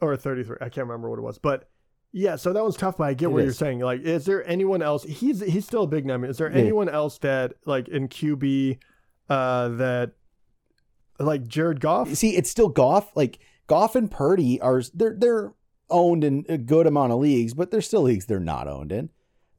or 0.07 0.17
thirty 0.17 0.43
three. 0.43 0.57
I 0.61 0.69
can't 0.69 0.87
remember 0.87 1.09
what 1.09 1.19
it 1.19 1.23
was, 1.23 1.37
but 1.37 1.69
yeah, 2.11 2.35
so 2.35 2.53
that 2.53 2.63
was 2.63 2.75
tough. 2.77 2.97
But 2.97 3.05
I 3.05 3.13
get 3.13 3.25
It 3.25 3.29
what 3.29 3.43
you're 3.43 3.53
saying. 3.53 3.79
Like, 3.79 4.01
is 4.01 4.25
there 4.25 4.47
anyone 4.47 4.81
else? 4.81 5.03
He's 5.03 5.39
he's 5.41 5.65
still 5.65 5.83
a 5.83 5.87
big 5.87 6.05
name. 6.05 6.23
Is 6.23 6.37
there 6.37 6.51
Yeah. 6.51 6.57
anyone 6.59 6.89
else 6.89 7.17
that 7.19 7.53
like 7.65 7.87
in 7.87 8.07
QB 8.07 8.77
uh 9.29 9.69
that 9.69 10.11
like 11.19 11.47
Jared 11.47 11.79
Goff? 11.79 12.13
see, 12.15 12.35
it's 12.35 12.49
still 12.49 12.69
Goff. 12.69 13.15
Like 13.15 13.39
Goff 13.67 13.95
and 13.95 14.09
Purdy 14.11 14.59
are 14.61 14.81
they're 14.93 15.15
they're 15.17 15.53
owned 15.89 16.23
in 16.23 16.45
a 16.49 16.57
good 16.57 16.87
amount 16.87 17.11
of 17.13 17.19
leagues, 17.19 17.53
but 17.53 17.71
there's 17.71 17.87
still 17.87 18.01
leagues 18.03 18.25
they're 18.25 18.39
not 18.39 18.67
owned 18.67 18.91
in. 18.91 19.09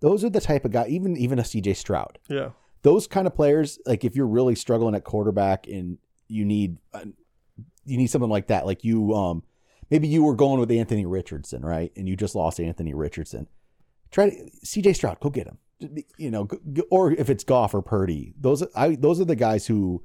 Those 0.01 0.25
are 0.25 0.31
the 0.31 0.41
type 0.41 0.65
of 0.65 0.73
guy, 0.73 0.87
even 0.89 1.17
even 1.17 1.39
a 1.39 1.43
CJ 1.43 1.77
Stroud. 1.77 2.19
Yeah, 2.29 2.51
Those 2.83 3.07
kind 3.07 3.27
of 3.27 3.35
players, 3.35 3.79
like 3.87 4.05
if 4.05 4.15
you're 4.17 4.27
really 4.27 4.55
struggling 4.55 4.95
at 4.95 5.05
quarterback 5.05 5.67
and 5.67 5.99
you 6.29 6.45
need 6.45 6.77
uh, 6.93 7.05
you 7.85 7.97
need 7.97 8.09
something 8.09 8.31
like 8.31 8.49
that, 8.49 8.67
like 8.67 8.85
you 8.85 9.15
um 9.15 9.43
maybe 9.91 10.09
you 10.09 10.23
were 10.25 10.35
going 10.35 10.61
with 10.61 10.71
Anthony 10.71 11.07
Richardson, 11.07 11.63
right? 11.65 11.93
And 11.97 12.09
you 12.09 12.17
just 12.17 12.35
lost 12.35 12.61
Anthony 12.61 12.95
Richardson. 12.95 13.47
Try 14.11 14.31
to 14.31 14.51
CJ 14.65 14.95
Stroud, 14.97 15.21
go 15.21 15.31
get 15.31 15.47
him. 15.47 15.59
You 16.17 16.31
know, 16.31 16.49
or 16.91 17.13
if 17.13 17.29
it's 17.29 17.45
Goff 17.45 17.75
or 17.75 17.83
Purdy, 17.83 18.33
those 18.41 18.63
I 18.75 18.95
those 18.95 19.21
are 19.21 19.25
the 19.25 19.37
guys 19.37 19.67
who 19.67 20.05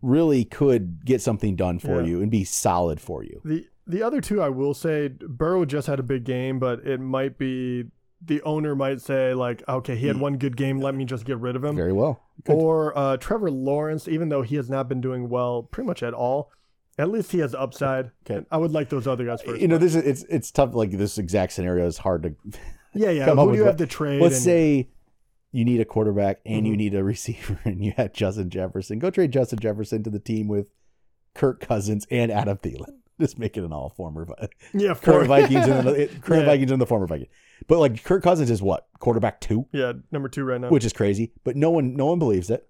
really 0.00 0.44
could 0.44 1.04
get 1.04 1.20
something 1.20 1.54
done 1.56 1.78
for 1.78 2.00
Yeah. 2.00 2.06
you 2.08 2.22
and 2.22 2.30
be 2.30 2.44
solid 2.44 3.00
for 3.00 3.22
you. 3.22 3.40
the 3.44 3.66
the 3.86 4.02
other 4.02 4.20
two 4.20 4.40
I 4.40 4.48
will 4.48 4.74
say, 4.74 5.08
Burrow 5.08 5.64
just 5.64 5.88
had 5.88 5.98
a 5.98 6.02
big 6.04 6.24
game, 6.24 6.58
but 6.60 6.86
it 6.86 7.00
might 7.00 7.36
be 7.36 7.84
the 8.24 8.40
owner 8.42 8.76
might 8.76 9.00
say 9.00 9.34
like, 9.34 9.62
okay, 9.68 9.96
he 9.96 10.06
had 10.06 10.18
one 10.20 10.38
good 10.38 10.56
game, 10.56 10.78
let 10.80 10.94
me 10.94 11.04
just 11.04 11.24
get 11.24 11.38
rid 11.38 11.56
of 11.56 11.64
him. 11.64 11.74
Very 11.74 11.92
well. 11.92 12.22
Good. 12.44 12.52
or 12.54 12.96
uh, 12.96 13.16
Trevor 13.16 13.50
Lawrence, 13.50 14.06
even 14.06 14.28
though 14.28 14.42
he 14.42 14.54
has 14.56 14.70
not 14.70 14.88
been 14.88 15.00
doing 15.00 15.28
well 15.28 15.64
pretty 15.64 15.86
much 15.88 16.02
at 16.04 16.14
all, 16.14 16.52
at 16.98 17.10
least 17.10 17.32
he 17.32 17.38
has 17.38 17.54
upside. 17.54 18.10
Okay. 18.28 18.44
I 18.50 18.56
would 18.58 18.72
like 18.72 18.88
those 18.88 19.06
other 19.06 19.24
guys 19.24 19.42
first. 19.42 19.60
You 19.60 19.68
know, 19.68 19.78
this 19.78 19.94
is 19.94 20.04
it's 20.04 20.22
it's 20.24 20.50
tough. 20.50 20.74
Like 20.74 20.90
this 20.92 21.18
exact 21.18 21.52
scenario 21.52 21.86
is 21.86 21.98
hard 21.98 22.22
to 22.24 22.34
yeah, 22.94 23.10
yeah. 23.10 23.24
come 23.24 23.38
up 23.38 23.44
Who 23.46 23.48
do 23.48 23.50
with 23.52 23.58
you 23.58 23.64
what- 23.64 23.68
have 23.68 23.76
to 23.78 23.86
trade? 23.86 24.20
Let's 24.20 24.36
and- 24.36 24.44
say 24.44 24.88
you 25.52 25.64
need 25.64 25.80
a 25.80 25.84
quarterback 25.84 26.40
and 26.46 26.66
you 26.66 26.74
Mhm. 26.74 26.78
need 26.78 26.94
a 26.94 27.04
receiver, 27.04 27.60
and 27.64 27.84
you 27.84 27.92
had 27.96 28.14
Justin 28.14 28.50
Jefferson. 28.50 28.98
Go 28.98 29.10
trade 29.10 29.32
Justin 29.32 29.58
Jefferson 29.58 30.02
to 30.02 30.10
the 30.10 30.18
team 30.18 30.48
with 30.48 30.66
Kirk 31.34 31.60
Cousins 31.60 32.06
and 32.10 32.30
Adam 32.32 32.58
Thielen. 32.58 32.88
Just 33.20 33.38
make 33.38 33.56
it 33.56 33.62
an 33.64 33.72
all 33.72 33.90
former 33.90 34.24
Vi- 34.24 34.48
yeah, 34.74 34.94
current 34.94 35.28
Vikings 35.28 35.66
and 35.68 35.86
the 35.86 36.08
current 36.22 36.42
Yeah. 36.44 36.46
Vikings 36.52 36.70
and 36.72 36.80
the 36.80 36.86
former 36.86 37.06
Viking. 37.06 37.28
But 37.68 37.78
like 37.78 38.02
Kirk 38.02 38.22
Cousins 38.22 38.50
is 38.50 38.60
what 38.62 38.88
quarterback 38.98 39.40
two, 39.40 39.66
yeah, 39.72 39.92
number 40.10 40.28
two 40.28 40.42
right 40.44 40.60
now. 40.60 40.68
which 40.70 40.84
is 40.84 40.92
crazy. 40.92 41.32
But 41.44 41.54
no 41.54 41.70
one 41.70 41.94
no 41.94 42.06
one 42.06 42.18
believes 42.18 42.50
it. 42.50 42.68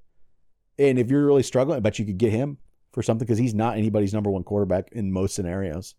And 0.78 0.98
if 0.98 1.10
you're 1.10 1.24
really 1.24 1.42
struggling, 1.44 1.76
I 1.76 1.80
bet 1.80 1.98
you 1.98 2.04
could 2.04 2.18
get 2.18 2.32
him 2.32 2.58
for 2.92 3.02
something 3.02 3.26
because 3.26 3.38
he's 3.38 3.54
not 3.54 3.76
anybody's 3.76 4.12
number 4.14 4.30
one 4.30 4.44
quarterback 4.44 4.90
in 4.92 5.10
most 5.12 5.34
scenarios. 5.34 5.94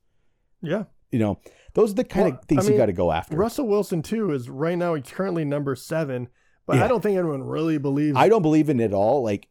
yeah, 0.61 0.83
You 1.11 1.19
know, 1.19 1.39
those 1.73 1.91
are 1.91 1.95
the 1.95 2.03
kind 2.03 2.25
Well, 2.31 2.39
of 2.39 2.45
things 2.45 2.67
I 2.67 2.71
you 2.71 2.77
got 2.77 2.85
to 2.87 2.93
go 2.93 3.11
after. 3.11 3.35
Russell 3.35 3.67
Wilson 3.67 4.01
too 4.01 4.31
is 4.31 4.49
right 4.49 4.77
now 4.77 4.93
he's 4.95 5.11
currently 5.11 5.43
number 5.45 5.75
seven, 5.75 6.29
but 6.67 6.77
Yeah. 6.77 6.85
I 6.85 6.87
don't 6.87 7.01
think 7.01 7.17
anyone 7.17 7.43
really 7.43 7.77
believes. 7.77 8.15
I 8.17 8.29
don't 8.29 8.41
believe 8.43 8.69
in 8.69 8.79
it 8.79 8.85
at 8.85 8.93
all. 8.93 9.23
Like 9.23 9.47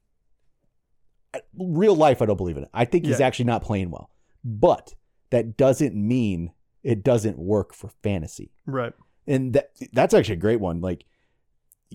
real 1.58 1.96
life, 1.96 2.20
I 2.22 2.26
don't 2.26 2.36
believe 2.36 2.56
in 2.56 2.64
it. 2.64 2.70
I 2.74 2.84
think 2.84 3.06
he's 3.06 3.20
Yeah. 3.20 3.26
actually 3.26 3.46
not 3.46 3.62
playing 3.62 3.90
well, 3.90 4.10
but 4.44 4.94
that 5.30 5.56
doesn't 5.56 5.94
mean 5.94 6.52
it 6.82 7.02
doesn't 7.02 7.38
work 7.38 7.74
for 7.74 7.88
fantasy. 8.02 8.52
right. 8.66 8.92
And 9.26 9.52
that 9.52 9.70
that's 9.92 10.14
actually 10.14 10.34
a 10.34 10.38
great 10.38 10.60
one. 10.60 10.80
Like 10.80 11.04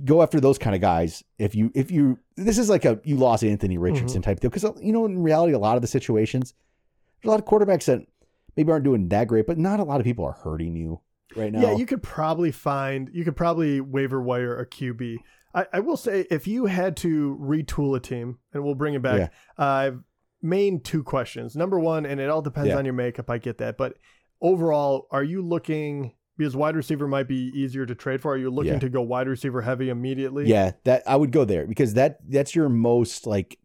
go 0.05 0.21
after 0.21 0.39
those 0.39 0.57
kind 0.57 0.75
of 0.75 0.81
guys. 0.81 1.23
If 1.37 1.55
you 1.55 1.71
if 1.75 1.91
you 1.91 2.19
this 2.35 2.57
is 2.57 2.69
like 2.69 2.85
a 2.85 2.99
you 3.03 3.15
lost 3.17 3.43
Anthony 3.43 3.77
Richardson 3.77 4.21
type 4.21 4.39
deal 4.39 4.49
because 4.49 4.65
you 4.81 4.91
know 4.93 5.05
in 5.05 5.21
reality 5.21 5.53
a 5.53 5.59
lot 5.59 5.75
of 5.75 5.81
the 5.81 5.87
situations 5.87 6.53
there's 7.21 7.29
a 7.29 7.31
lot 7.31 7.39
of 7.39 7.45
quarterbacks 7.45 7.85
that 7.85 8.05
maybe 8.55 8.71
aren't 8.71 8.83
doing 8.85 9.07
that 9.09 9.27
great, 9.27 9.47
but 9.47 9.57
not 9.57 9.79
a 9.79 9.83
lot 9.83 9.99
of 9.99 10.03
people 10.05 10.25
are 10.25 10.33
hurting 10.33 10.75
you 10.75 11.01
right 11.35 11.51
now. 11.51 11.61
Yeah, 11.61 11.75
you 11.75 11.85
could 11.85 12.03
probably 12.03 12.51
find 12.51 13.09
you 13.13 13.23
could 13.23 13.35
probably 13.35 13.81
waiver 13.81 14.21
wire 14.21 14.59
a 14.59 14.65
QB. 14.65 15.17
I, 15.53 15.65
I 15.73 15.79
will 15.79 15.97
say 15.97 16.25
if 16.29 16.47
you 16.47 16.65
had 16.67 16.95
to 16.97 17.37
retool 17.41 17.95
a 17.95 17.99
team, 17.99 18.39
and 18.53 18.63
we'll 18.63 18.75
bring 18.75 18.93
it 18.93 19.01
back. 19.01 19.33
Uh, 19.57 19.91
main 20.41 20.79
two 20.81 21.03
questions. 21.03 21.55
Number 21.55 21.79
one, 21.79 22.05
and 22.05 22.19
it 22.19 22.29
all 22.29 22.41
depends 22.43 22.69
Yeah. 22.69 22.77
on 22.77 22.85
your 22.85 22.93
makeup. 22.93 23.29
I 23.29 23.39
get 23.39 23.57
that, 23.57 23.77
but 23.77 23.97
overall, 24.41 25.07
are 25.11 25.23
you 25.23 25.41
looking 25.41 26.13
because 26.37 26.55
wide 26.55 26.75
receiver 26.75 27.07
might 27.07 27.27
be 27.27 27.51
easier 27.53 27.85
to 27.85 27.95
trade 27.95 28.21
for? 28.21 28.33
Are 28.33 28.37
you 28.37 28.49
looking 28.49 28.73
Yeah. 28.73 28.79
to 28.79 28.89
go 28.89 29.01
wide 29.01 29.27
receiver 29.27 29.61
heavy 29.61 29.89
immediately? 29.89 30.45
Yeah, 30.47 30.71
that 30.83 31.03
I 31.07 31.15
would 31.15 31.31
go 31.31 31.45
there 31.45 31.65
because 31.67 31.93
that 31.95 32.19
that's 32.29 32.55
your 32.55 32.69
most 32.69 33.25
like 33.27 33.59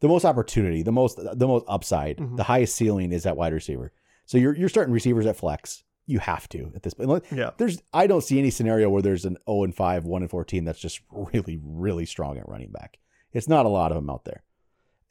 the 0.00 0.08
most 0.08 0.24
opportunity, 0.24 0.82
the 0.82 0.92
most 0.92 1.16
the 1.16 1.46
most 1.46 1.64
upside, 1.68 2.18
Mhm. 2.18 2.36
the 2.36 2.42
highest 2.44 2.74
ceiling 2.76 3.12
is 3.12 3.26
at 3.26 3.36
wide 3.36 3.52
receiver. 3.52 3.92
So 4.24 4.38
you're 4.38 4.56
you're 4.56 4.68
starting 4.68 4.92
receivers 4.92 5.26
at 5.26 5.36
flex. 5.36 5.84
You 6.08 6.18
have 6.20 6.48
to 6.50 6.70
at 6.74 6.82
this 6.84 6.94
point. 6.94 7.24
Yeah. 7.32 7.50
There's 7.58 7.82
I 7.92 8.06
don't 8.06 8.22
see 8.22 8.38
any 8.38 8.50
scenario 8.50 8.88
where 8.90 9.02
there's 9.02 9.24
an 9.24 9.36
0 9.48 9.64
and 9.64 9.74
5, 9.74 10.04
1 10.04 10.22
and 10.22 10.30
14 10.30 10.64
that's 10.64 10.78
just 10.78 11.00
really 11.10 11.58
really 11.62 12.06
strong 12.06 12.38
at 12.38 12.48
running 12.48 12.70
back. 12.70 12.98
It's 13.32 13.48
not 13.48 13.66
a 13.66 13.68
lot 13.70 13.90
of 13.90 13.96
them 13.96 14.08
out 14.10 14.24
there. 14.24 14.42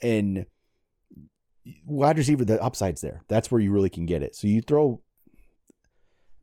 And 0.02 0.46
wide 1.86 2.18
receiver 2.18 2.46
the 2.46 2.62
upside's 2.62 3.02
there. 3.02 3.24
That's 3.28 3.52
where 3.52 3.60
you 3.62 3.72
really 3.72 3.90
can 3.90 4.06
get 4.06 4.22
it. 4.24 4.36
So 4.36 4.48
you 4.48 4.62
throw 4.62 5.02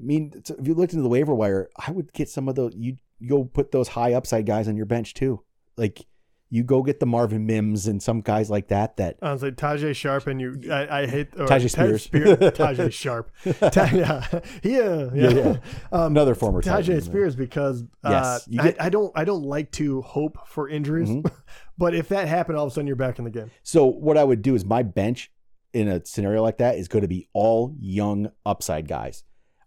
I 0.03 0.05
mean, 0.05 0.33
if 0.37 0.67
you 0.67 0.75
looked 0.75 0.93
into 0.93 1.03
the 1.03 1.09
waiver 1.09 1.35
wire, 1.35 1.69
I 1.77 1.93
would 1.93 2.13
get 2.13 2.29
some 2.29 2.49
of 2.49 2.55
those. 2.57 2.75
You, 2.77 2.97
go 3.29 3.45
put 3.45 3.71
those 3.71 3.87
high 3.89 4.15
upside 4.15 4.47
guys 4.47 4.67
on 4.67 4.77
your 4.77 4.87
bench 4.87 5.15
too. 5.15 5.43
Like 5.77 6.05
you 6.51 6.65
go 6.65 6.83
get 6.83 6.99
the 7.01 7.07
Marvin 7.07 7.47
Mims 7.47 7.87
and 7.87 8.03
some 8.03 8.21
guys 8.21 8.51
like 8.51 8.67
that. 8.69 8.97
That 8.97 9.17
Honestly, 9.23 9.51
like, 9.51 9.57
Tajay 9.59 9.95
Sharp 9.95 10.27
and 10.27 10.41
you, 10.41 10.61
I, 10.71 11.03
I 11.03 11.07
hate 11.07 11.31
Tyjae 11.31 11.71
Spears. 11.71 12.03
Spear- 12.03 12.37
Tajay 12.37 12.93
Sharp. 13.03 13.31
Ta- 13.45 13.91
yeah, 13.95 14.29
yeah, 14.33 14.41
yeah. 14.63 15.09
Yeah, 15.15 15.31
yeah. 15.31 15.57
Um, 15.93 16.13
another 16.13 16.35
former 16.35 16.61
Titan. 16.63 16.97
Tyjae 16.97 17.03
Spears 17.05 17.37
because 17.37 17.85
uh, 18.05 18.11
Yes, 18.11 18.47
you 18.49 18.61
I, 18.61 18.75
I 18.81 18.89
don't 18.89 19.13
I 19.15 19.25
don't 19.25 19.45
like 19.45 19.71
to 19.73 20.03
hope 20.03 20.37
for 20.49 20.69
injuries, 20.69 21.09
Mhm. 21.09 21.31
but 21.79 21.95
if 21.95 22.09
that 22.09 22.27
happened, 22.27 22.59
all 22.59 22.67
of 22.67 22.73
a 22.73 22.75
sudden 22.75 22.87
you're 22.89 22.97
back 22.97 23.19
in 23.21 23.25
the 23.25 23.31
game. 23.31 23.51
So 23.63 23.87
what 23.87 24.19
I 24.19 24.25
would 24.25 24.43
do 24.43 24.55
is 24.57 24.65
my 24.65 24.83
bench 24.83 25.31
in 25.73 25.87
a 25.89 26.05
scenario 26.05 26.43
like 26.43 26.59
that 26.59 26.77
is 26.77 26.89
going 26.89 27.03
to 27.03 27.09
be 27.09 27.29
all 27.33 27.75
young 27.81 28.31
upside 28.45 28.89
guys. 28.89 29.23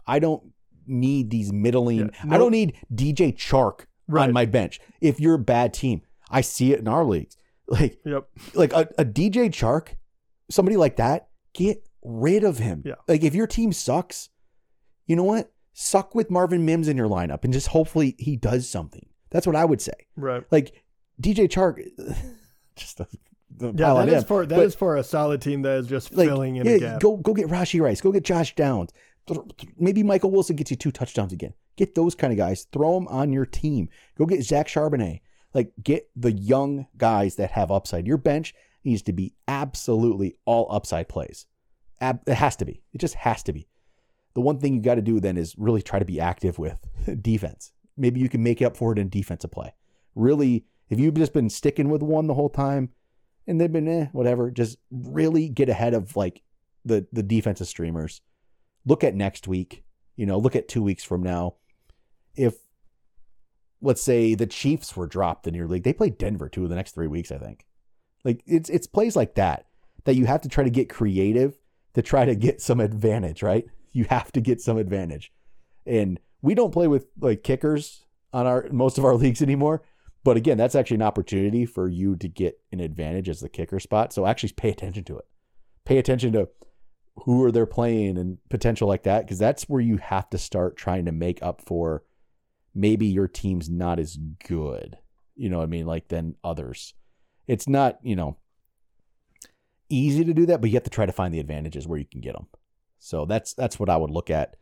I 0.07 0.19
don't 0.19 0.51
need 0.87 1.29
these 1.29 1.51
middling. 1.51 2.11
Yeah, 2.25 2.33
I 2.33 2.37
don't 2.37 2.51
need 2.51 2.75
DJ 2.93 3.35
Chark 3.35 3.85
Right. 4.07 4.27
on 4.27 4.33
my 4.33 4.45
bench. 4.45 4.79
If 5.01 5.19
you're 5.19 5.33
a 5.33 5.39
bad 5.39 5.73
team, 5.73 6.01
I 6.29 6.41
see 6.41 6.71
it 6.73 6.79
in 6.79 6.87
our 6.87 7.03
leagues. 7.03 7.37
Like 7.67 7.97
Yep. 8.05 8.27
like 8.53 8.73
a, 8.73 8.87
a 8.99 9.03
DJ 9.05 9.49
Chark, 9.49 9.95
somebody 10.51 10.77
like 10.77 10.97
that, 10.97 11.29
get 11.55 11.83
rid 12.03 12.43
of 12.43 12.59
him. 12.59 12.83
Yeah. 12.85 12.93
Like 13.07 13.23
if 13.23 13.33
your 13.33 13.47
team 13.47 13.73
sucks, 13.73 14.29
you 15.07 15.15
know 15.15 15.23
what? 15.23 15.51
Suck 15.73 16.13
with 16.13 16.29
Marvin 16.29 16.63
Mims 16.65 16.87
in 16.87 16.95
your 16.95 17.09
lineup 17.09 17.43
and 17.43 17.51
just 17.51 17.69
hopefully 17.69 18.15
he 18.19 18.35
does 18.35 18.69
something. 18.69 19.07
That's 19.31 19.47
what 19.47 19.55
I 19.55 19.65
would 19.65 19.81
say. 19.81 19.93
Right. 20.15 20.43
Like 20.51 20.83
DJ 21.19 21.47
Chark, 21.49 21.83
just 22.75 22.99
a, 22.99 23.07
Yeah, 23.59 23.71
that 23.95 24.09
is 24.09 24.21
him. 24.21 24.23
for 24.25 24.45
that 24.45 24.55
But, 24.55 24.65
is 24.65 24.75
for 24.75 24.97
a 24.97 25.03
solid 25.03 25.41
team 25.41 25.63
that 25.63 25.79
is 25.79 25.87
just 25.87 26.13
like, 26.13 26.27
filling 26.27 26.57
in 26.57 26.67
yeah, 26.67 26.71
a 26.73 26.79
gap. 26.79 26.99
go 27.01 27.17
go 27.17 27.33
get 27.33 27.47
Rashee 27.47 27.81
Rice, 27.81 27.99
go 28.01 28.11
get 28.11 28.23
Josh 28.23 28.53
Downs. 28.55 28.91
Maybe 29.77 30.03
Michael 30.03 30.31
Wilson 30.31 30.55
gets 30.55 30.71
you 30.71 30.77
two 30.77 30.91
touchdowns 30.91 31.33
again. 31.33 31.53
Get 31.77 31.95
those 31.95 32.15
kind 32.15 32.31
of 32.31 32.37
guys. 32.37 32.67
Throw 32.71 32.93
them 32.95 33.07
on 33.07 33.33
your 33.33 33.45
team. 33.45 33.89
Go 34.17 34.25
get 34.25 34.43
Zach 34.43 34.67
Charbonnet. 34.67 35.21
Like 35.53 35.71
get 35.81 36.09
the 36.15 36.31
young 36.31 36.87
guys 36.97 37.35
that 37.35 37.51
have 37.51 37.71
upside. 37.71 38.05
Your 38.05 38.17
bench 38.17 38.53
needs 38.83 39.01
to 39.03 39.13
be 39.13 39.33
absolutely 39.47 40.37
all 40.45 40.67
upside 40.69 41.09
plays. 41.09 41.47
Ab- 42.01 42.27
it 42.27 42.35
has 42.35 42.55
to 42.57 42.65
be. 42.65 42.81
It 42.93 42.99
just 42.99 43.15
has 43.15 43.41
to 43.43 43.53
be. 43.53 43.67
The 44.35 44.41
one 44.41 44.59
thing 44.59 44.75
you 44.75 44.81
got 44.81 44.95
to 44.95 45.01
do 45.01 45.19
then 45.19 45.37
is 45.37 45.55
really 45.57 45.81
try 45.81 45.97
to 45.97 46.05
be 46.05 46.19
active 46.19 46.59
with 46.59 46.85
defense. 47.21 47.71
Maybe 47.97 48.19
you 48.19 48.29
can 48.29 48.43
make 48.43 48.61
up 48.61 48.75
for 48.75 48.91
it 48.91 48.99
in 48.99 49.09
defensive 49.09 49.51
play. 49.51 49.73
Really, 50.13 50.65
if 50.89 50.99
you've 50.99 51.13
just 51.13 51.33
been 51.33 51.49
sticking 51.49 51.89
with 51.89 52.03
one 52.03 52.27
the 52.27 52.33
whole 52.33 52.49
time, 52.49 52.89
and 53.47 53.59
they've 53.59 53.71
been 53.71 53.87
eh, 53.87 54.07
whatever, 54.11 54.51
just 54.51 54.77
really 54.91 55.47
get 55.49 55.69
ahead 55.69 55.93
of 55.93 56.15
like 56.15 56.41
the 56.83 57.07
the 57.11 57.23
defensive 57.23 57.67
streamers. 57.67 58.21
Look 58.85 59.03
at 59.03 59.15
next 59.15 59.47
week. 59.47 59.83
You 60.15 60.25
know, 60.25 60.37
look 60.37 60.55
at 60.55 60.67
two 60.67 60.83
weeks 60.83 61.03
from 61.03 61.23
now. 61.23 61.55
If 62.35 62.55
let's 63.81 64.01
say 64.01 64.35
the 64.35 64.47
Chiefs 64.47 64.95
were 64.95 65.07
dropped 65.07 65.47
in 65.47 65.53
your 65.53 65.67
league, 65.67 65.83
they 65.83 65.93
play 65.93 66.09
Denver 66.09 66.49
two 66.49 66.63
of 66.63 66.69
the 66.69 66.75
next 66.75 66.93
three 66.93 67.07
weeks. 67.07 67.31
I 67.31 67.37
think. 67.37 67.65
Like 68.23 68.41
it's 68.45 68.69
it's 68.69 68.87
plays 68.87 69.15
like 69.15 69.35
that 69.35 69.67
that 70.05 70.15
you 70.15 70.25
have 70.25 70.41
to 70.41 70.49
try 70.49 70.63
to 70.63 70.69
get 70.69 70.89
creative 70.89 71.57
to 71.93 72.01
try 72.01 72.25
to 72.25 72.35
get 72.35 72.61
some 72.61 72.79
advantage. 72.79 73.43
Right? 73.43 73.65
You 73.91 74.05
have 74.09 74.31
to 74.33 74.41
get 74.41 74.61
some 74.61 74.77
advantage, 74.77 75.31
and 75.85 76.19
we 76.41 76.53
don't 76.53 76.71
play 76.71 76.87
with 76.87 77.07
like 77.19 77.43
kickers 77.43 78.03
on 78.33 78.45
our 78.45 78.67
most 78.71 78.97
of 78.97 79.05
our 79.05 79.15
leagues 79.15 79.41
anymore. 79.41 79.81
But 80.23 80.37
again, 80.37 80.57
that's 80.57 80.73
actually 80.73 80.95
an 80.95 81.03
opportunity 81.03 81.67
for 81.67 81.87
you 81.87 82.15
to 82.15 82.27
get 82.27 82.59
an 82.71 82.79
advantage 82.79 83.29
as 83.29 83.41
the 83.41 83.49
kicker 83.49 83.79
spot. 83.79 84.11
So 84.11 84.25
actually 84.25 84.53
pay 84.53 84.69
attention 84.71 85.03
to 85.03 85.17
it. 85.19 85.25
Pay 85.85 85.99
attention 85.99 86.33
to 86.33 86.49
who 87.23 87.43
are 87.43 87.51
they 87.51 87.65
playing 87.65 88.17
and 88.17 88.37
potential 88.49 88.87
like 88.87 89.03
that 89.03 89.25
because 89.25 89.39
that's 89.39 89.63
where 89.63 89.81
you 89.81 89.97
have 89.97 90.29
to 90.29 90.37
start 90.37 90.77
trying 90.77 91.05
to 91.05 91.11
make 91.11 91.41
up 91.41 91.61
for 91.61 92.03
maybe 92.73 93.05
your 93.05 93.27
team's 93.27 93.69
not 93.69 93.99
as 93.99 94.17
good. 94.45 94.97
You 95.35 95.49
know 95.49 95.57
what 95.57 95.63
I 95.63 95.67
mean? 95.67 95.85
Like 95.85 96.09
than 96.09 96.35
others. 96.43 96.93
It's 97.47 97.67
not, 97.67 97.99
you 98.03 98.15
know, 98.15 98.37
easy 99.89 100.25
to 100.25 100.33
do 100.33 100.45
that, 100.47 100.61
but 100.61 100.69
you 100.69 100.75
have 100.75 100.83
to 100.83 100.89
try 100.89 101.05
to 101.05 101.11
find 101.11 101.33
the 101.33 101.39
advantages 101.39 101.87
where 101.87 101.99
you 101.99 102.05
can 102.05 102.21
get 102.21 102.33
them. 102.33 102.47
So 102.99 103.25
that's 103.25 103.53
that's 103.53 103.79
what 103.79 103.89
I 103.89 103.97
would 103.97 104.09
look 104.09 104.29
at 104.29 104.55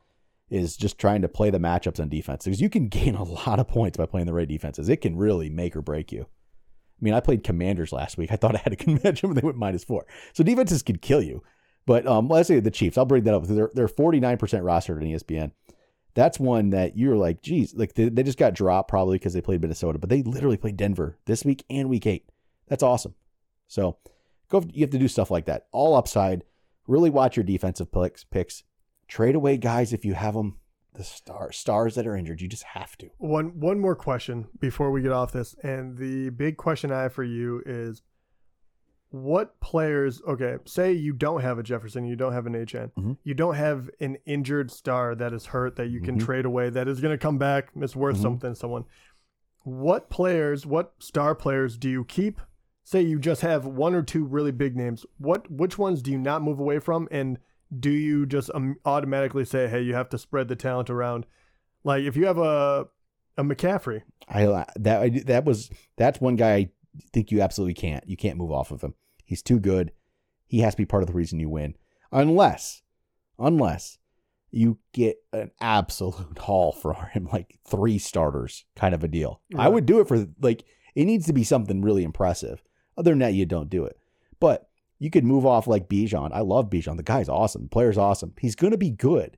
is 0.49 0.77
just 0.77 0.99
trying 0.99 1.21
to 1.21 1.29
play 1.29 1.49
the 1.49 1.59
matchups 1.59 1.99
on 1.99 2.09
defense 2.09 2.45
because 2.45 2.61
you 2.61 2.69
can 2.69 2.87
gain 2.89 3.15
a 3.15 3.23
lot 3.23 3.59
of 3.59 3.67
points 3.67 3.97
by 3.97 4.05
playing 4.05 4.27
the 4.27 4.33
right 4.33 4.47
defenses. 4.47 4.89
It 4.89 5.01
can 5.01 5.15
really 5.15 5.49
make 5.49 5.75
or 5.75 5.81
break 5.81 6.11
you. 6.11 6.21
I 6.21 7.01
mean, 7.01 7.13
I 7.13 7.19
played 7.19 7.43
Commanders 7.43 7.91
last 7.91 8.17
week. 8.17 8.31
I 8.31 8.35
thought 8.35 8.55
I 8.55 8.59
had 8.59 8.73
a 8.73 8.75
convention, 8.77 9.29
but 9.29 9.41
they 9.41 9.45
went 9.45 9.57
minus 9.57 9.83
four. 9.83 10.05
So 10.33 10.43
defenses 10.43 10.83
could 10.83 11.01
kill 11.01 11.21
you. 11.21 11.43
But 11.85 12.07
um, 12.07 12.27
let's 12.29 12.47
say 12.47 12.59
the 12.59 12.71
Chiefs. 12.71 12.97
I'll 12.97 13.05
bring 13.05 13.23
that 13.23 13.33
up. 13.33 13.45
They're 13.45 13.71
they're 13.73 13.87
forty 13.87 14.19
nine 14.19 14.37
percent 14.37 14.63
rostered 14.63 15.01
in 15.01 15.07
E 15.07 15.13
ESPN. 15.13 15.51
That's 16.15 16.39
one 16.39 16.69
that 16.69 16.95
you're 16.95 17.15
like, 17.15 17.41
geez, 17.41 17.73
like 17.73 17.95
they, 17.95 18.07
they 18.07 18.21
just 18.21 18.37
got 18.37 18.53
dropped 18.53 18.87
probably 18.89 19.17
because 19.17 19.33
they 19.33 19.41
played 19.41 19.61
Minnesota, 19.61 19.97
but 19.97 20.09
they 20.09 20.21
literally 20.21 20.57
played 20.57 20.77
Denver 20.77 21.17
this 21.25 21.43
week 21.43 21.65
and 21.69 21.89
week 21.89 22.05
eight. 22.05 22.29
That's 22.67 22.83
awesome. 22.83 23.15
So 23.67 23.97
go. 24.49 24.63
You 24.71 24.81
have 24.81 24.91
to 24.91 24.99
do 24.99 25.07
stuff 25.07 25.31
like 25.31 25.45
that. 25.45 25.67
All 25.71 25.95
upside. 25.95 26.43
Really 26.87 27.09
watch 27.09 27.35
your 27.37 27.43
defensive 27.43 27.91
picks. 27.91 28.23
Picks. 28.23 28.63
Trade 29.07 29.35
away 29.35 29.57
guys 29.57 29.93
if 29.93 30.05
you 30.05 30.13
have 30.13 30.33
them. 30.33 30.57
The 30.93 31.03
star 31.03 31.51
stars 31.51 31.95
that 31.95 32.05
are 32.05 32.15
injured. 32.15 32.39
You 32.39 32.47
just 32.47 32.63
have 32.63 32.95
to. 32.99 33.09
One 33.17 33.59
one 33.59 33.79
more 33.79 33.95
question 33.95 34.47
before 34.59 34.91
we 34.91 35.01
get 35.01 35.11
off 35.11 35.31
this, 35.31 35.55
and 35.63 35.97
the 35.97 36.29
big 36.29 36.55
question 36.57 36.91
I 36.91 37.01
have 37.03 37.13
for 37.13 37.23
you 37.23 37.63
is, 37.65 38.03
what 39.13 39.59
players? 39.59 40.23
Okay, 40.27 40.57
say 40.65 40.91
you 40.91 41.13
don't 41.13 41.41
have 41.41 41.59
a 41.59 41.63
Jefferson, 41.63 42.03
you 42.03 42.15
don't 42.15 42.33
have 42.33 42.47
an 42.47 42.53
Achane, 42.53 42.91
Mhm. 42.97 43.17
you 43.23 43.35
don't 43.35 43.53
have 43.53 43.87
an 43.99 44.17
injured 44.25 44.71
star 44.71 45.13
that 45.13 45.33
is 45.33 45.45
hurt 45.45 45.75
that 45.75 45.89
you 45.89 46.01
can 46.01 46.17
Mhm. 46.17 46.25
trade 46.25 46.45
away 46.45 46.71
that 46.71 46.87
is 46.87 46.99
going 46.99 47.13
to 47.13 47.17
come 47.19 47.37
back. 47.37 47.69
It's 47.75 47.95
worth 47.95 48.17
Mhm. 48.17 48.21
something. 48.21 48.55
Someone. 48.55 48.85
What 49.63 50.09
players? 50.09 50.65
What 50.65 50.93
star 50.97 51.35
players 51.35 51.77
do 51.77 51.89
you 51.91 52.03
keep? 52.05 52.41
Say 52.83 53.03
you 53.03 53.19
just 53.19 53.41
have 53.41 53.67
one 53.67 53.93
or 53.93 54.01
two 54.01 54.25
really 54.25 54.51
big 54.51 54.75
names. 54.75 55.05
What 55.19 55.49
which 55.49 55.77
ones 55.77 56.01
do 56.01 56.11
you 56.11 56.17
not 56.17 56.41
move 56.41 56.59
away 56.59 56.79
from, 56.79 57.07
and 57.11 57.37
do 57.79 57.91
you 57.91 58.25
just 58.25 58.49
um, 58.55 58.77
automatically 58.83 59.45
say, 59.45 59.67
hey, 59.67 59.81
you 59.83 59.93
have 59.93 60.09
to 60.09 60.17
spread 60.17 60.47
the 60.47 60.55
talent 60.55 60.89
around? 60.89 61.27
Like 61.83 62.03
if 62.03 62.17
you 62.17 62.25
have 62.25 62.39
a 62.39 62.87
a 63.37 63.43
McCaffrey, 63.43 64.01
I 64.27 64.65
that 64.75 65.25
that 65.27 65.45
was 65.45 65.69
that's 65.97 66.19
one 66.19 66.35
guy 66.35 66.55
I 66.55 66.69
think 67.11 67.31
you 67.31 67.41
absolutely 67.41 67.73
can't. 67.75 68.07
You 68.07 68.17
can't 68.17 68.37
move 68.37 68.51
off 68.51 68.71
of 68.71 68.81
him. 68.81 68.95
He's 69.23 69.41
too 69.41 69.59
good. 69.59 69.91
He 70.45 70.59
has 70.59 70.73
to 70.73 70.77
be 70.77 70.85
part 70.85 71.03
of 71.03 71.07
the 71.07 71.13
reason 71.15 71.39
you 71.39 71.49
win, 71.49 71.75
unless 72.11 72.81
unless 73.39 73.97
you 74.51 74.77
get 74.91 75.17
an 75.31 75.49
absolute 75.59 76.37
haul 76.37 76.71
for 76.71 76.93
him, 77.13 77.27
like 77.31 77.57
three 77.65 77.97
starters, 77.97 78.65
kind 78.75 78.93
of 78.93 79.03
a 79.03 79.07
deal. 79.07 79.41
I 79.57 79.67
would 79.69 79.85
do 79.85 79.99
it 79.99 80.07
for 80.07 80.27
like 80.41 80.63
it 80.95 81.05
needs 81.05 81.25
to 81.27 81.33
be 81.33 81.43
something 81.43 81.81
really 81.81 82.03
impressive. 82.03 82.61
Other 82.97 83.11
than 83.11 83.19
that, 83.19 83.33
you 83.33 83.45
don't 83.47 83.69
do 83.69 83.85
it. 83.85 83.97
But 84.39 84.69
you 84.99 85.09
could 85.09 85.23
move 85.25 85.45
off 85.45 85.65
like 85.67 85.89
Bijan. 85.89 86.29
I 86.33 86.41
love 86.41 86.69
Bijan. 86.69 86.97
The 86.97 87.03
guy's 87.03 87.27
awesome. 87.29 87.63
The 87.63 87.69
player's 87.69 87.97
awesome. 87.97 88.33
He's 88.39 88.55
gonna 88.55 88.77
be 88.77 88.91
good, 88.91 89.37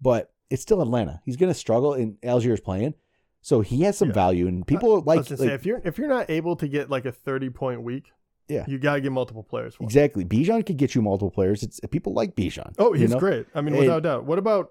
but 0.00 0.32
it's 0.48 0.62
still 0.62 0.80
Atlanta. 0.80 1.20
He's 1.24 1.36
gonna 1.36 1.52
struggle, 1.54 1.92
and 1.92 2.16
Allgeier's 2.22 2.60
playing. 2.60 2.94
So 3.42 3.60
he 3.60 3.82
has 3.82 3.96
some 3.98 4.08
Yeah. 4.08 4.14
value, 4.14 4.48
and 4.48 4.66
people 4.66 4.96
I 4.96 5.02
like, 5.04 5.18
was 5.18 5.30
like 5.30 5.38
say 5.38 5.54
if 5.54 5.66
you're 5.66 5.82
if 5.84 5.98
you're 5.98 6.08
not 6.08 6.30
able 6.30 6.56
to 6.56 6.66
get 6.66 6.88
like 6.90 7.04
a 7.04 7.12
thirty 7.12 7.50
point 7.50 7.82
week, 7.82 8.10
Yeah. 8.48 8.64
you 8.68 8.78
gotta 8.78 9.00
get 9.00 9.12
multiple 9.12 9.42
players. 9.42 9.74
For 9.74 9.82
exactly. 9.84 10.24
Bijan 10.24 10.64
could 10.64 10.76
get 10.76 10.94
you 10.94 11.02
multiple 11.02 11.30
players. 11.30 11.62
It's 11.62 11.80
people 11.90 12.12
like 12.14 12.36
Bijan. 12.36 12.74
Oh, 12.78 12.94
you 12.94 13.00
he's 13.00 13.10
know? 13.10 13.18
great. 13.18 13.46
I 13.54 13.60
mean, 13.60 13.74
And- 13.74 13.82
without 13.82 14.02
doubt. 14.04 14.24
What 14.24 14.38
about 14.38 14.70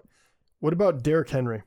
what 0.60 0.72
about 0.72 1.02
Derrick 1.02 1.28
Henry? 1.28 1.62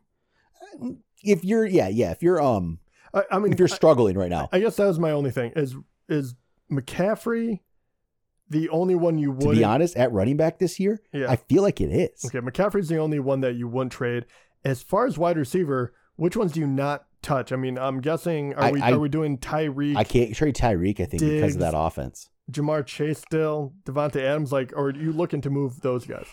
If 1.23 1.43
you're, 1.43 1.65
yeah, 1.65 1.87
yeah. 1.89 2.11
If 2.11 2.23
you're, 2.23 2.41
um, 2.41 2.79
I, 3.13 3.23
I 3.31 3.39
mean, 3.39 3.51
if 3.53 3.59
you're 3.59 3.67
I- 3.71 3.75
struggling 3.75 4.17
right 4.17 4.29
now, 4.29 4.49
I 4.51 4.59
guess 4.59 4.75
that 4.77 4.85
was 4.85 4.99
my 4.99 5.11
only 5.11 5.31
thing. 5.31 5.51
Is 5.55 5.75
is 6.07 6.35
McCaffrey 6.71 7.59
the 8.49 8.67
only 8.69 8.95
one 8.95 9.19
you 9.19 9.31
would 9.31 9.41
to 9.41 9.55
be 9.59 9.63
honest, 9.63 9.95
at 9.95 10.11
running 10.11 10.35
back 10.37 10.57
this 10.57 10.79
year, 10.79 10.99
yeah. 11.13 11.29
I 11.29 11.35
feel 11.35 11.61
like 11.61 11.79
it 11.81 11.91
is. 11.91 12.25
okay, 12.25 12.39
McCaffrey's 12.39 12.89
the 12.89 12.97
only 12.97 13.19
one 13.19 13.41
that 13.41 13.53
you 13.55 13.67
wouldn't 13.67 13.91
trade. 13.91 14.25
As 14.65 14.81
far 14.81 15.05
as 15.05 15.17
wide 15.19 15.37
receiver, 15.37 15.93
which 16.15 16.35
ones 16.35 16.53
do 16.53 16.59
you 16.59 16.65
not 16.67 17.05
touch? 17.21 17.51
I 17.51 17.55
mean, 17.55 17.77
I'm 17.77 18.01
guessing 18.01 18.53
are 18.55 18.63
I- 18.65 18.71
we 18.71 18.81
I- 18.81 18.91
are 18.93 18.99
we 18.99 19.09
doing 19.09 19.37
Tyreek, 19.37 19.95
I 19.95 20.03
can't 20.03 20.33
trade 20.35 20.55
Tyreek. 20.55 20.99
I 20.99 21.05
think 21.05 21.21
because 21.21 21.55
of 21.55 21.61
that 21.61 21.73
offense. 21.75 22.29
Ja'Marr 22.51 22.85
Chase 22.85 23.19
still, 23.19 23.73
Davante 23.85 24.21
Adams, 24.21 24.51
like, 24.51 24.73
or 24.75 24.87
are 24.89 24.95
you 24.95 25.11
looking 25.13 25.39
to 25.41 25.49
move 25.51 25.81
those 25.81 26.05
guys? 26.05 26.25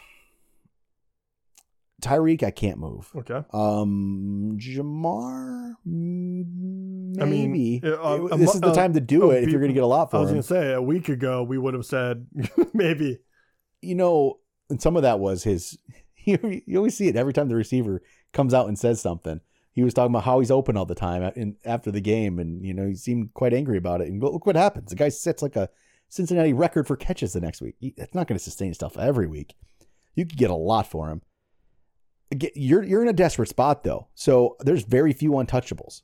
Tyreek, 2.03 2.43
I 2.43 2.51
can't 2.51 2.79
move. 2.79 3.11
Okay. 3.17 3.43
Um, 3.53 4.59
Ja'Marr, 4.61 5.75
mm, 5.87 7.21
I 7.21 7.25
mean, 7.25 7.53
maybe. 7.53 7.81
uh, 7.83 8.27
uh, 8.27 8.37
this 8.37 8.55
is 8.55 8.61
the 8.61 8.69
mo- 8.69 8.75
time 8.75 8.93
to 8.95 9.01
do 9.01 9.31
uh, 9.31 9.35
it 9.35 9.45
if 9.45 9.49
you're 9.51 9.61
going 9.61 9.71
to 9.71 9.75
get 9.75 9.83
a 9.83 9.87
lot 9.87 10.11
for. 10.11 10.19
I 10.19 10.21
was 10.21 10.31
gonna 10.31 10.43
say 10.43 10.73
a 10.75 10.83
week 10.83 11.09
ago 11.09 11.43
we 11.43 11.57
would 11.57 11.73
have 11.75 11.87
said 11.87 12.27
maybe. 12.75 13.19
you 13.81 13.95
know, 13.95 14.41
and 14.69 14.81
some 14.81 14.97
of 14.97 15.03
that 15.03 15.19
was 15.19 15.43
his. 15.45 15.77
You, 16.29 16.61
you 16.67 16.77
always 16.79 16.97
see 16.97 17.07
it 17.07 17.15
every 17.15 17.33
time 17.33 17.47
the 17.49 17.55
receiver 17.55 18.03
comes 18.33 18.53
out 18.53 18.67
and 18.67 18.77
says 18.77 19.01
something. 19.01 19.41
He 19.77 19.85
was 19.85 19.95
talking 19.95 20.11
about 20.13 20.25
how 20.25 20.41
he's 20.41 20.51
open 20.51 20.77
all 20.77 20.87
the 20.87 20.95
time 20.97 21.23
in, 21.37 21.57
after 21.65 21.91
the 21.93 22.01
game, 22.01 22.39
and 22.41 22.65
you 22.65 22.75
know 22.75 22.89
he 22.89 22.95
seemed 22.97 23.33
quite 23.35 23.53
angry 23.55 23.77
about 23.79 24.01
it. 24.01 24.09
And 24.09 24.21
look 24.23 24.47
what 24.47 24.57
happens: 24.57 24.91
the 24.91 24.97
guy 24.97 25.11
sets 25.11 25.43
like 25.43 25.55
a 25.55 25.69
Cincinnati 26.09 26.53
record 26.53 26.87
for 26.87 26.97
catches 26.97 27.33
the 27.35 27.41
next 27.41 27.61
week. 27.61 27.77
He- 27.79 27.95
It's 27.97 28.15
not 28.15 28.27
going 28.27 28.39
to 28.39 28.43
sustain 28.43 28.73
stuff 28.75 28.97
every 28.99 29.27
week. 29.27 29.55
You 30.15 30.25
could 30.25 30.39
get 30.39 30.51
a 30.51 30.55
lot 30.55 30.87
for 30.91 31.11
him. 31.11 31.21
You're 32.55 32.83
you're 32.83 33.03
in 33.03 33.09
a 33.09 33.13
desperate 33.13 33.49
spot 33.51 33.85
though, 33.85 34.09
so 34.15 34.57
there's 34.61 34.83
very 34.83 35.13
few 35.13 35.31
untouchables. 35.33 36.03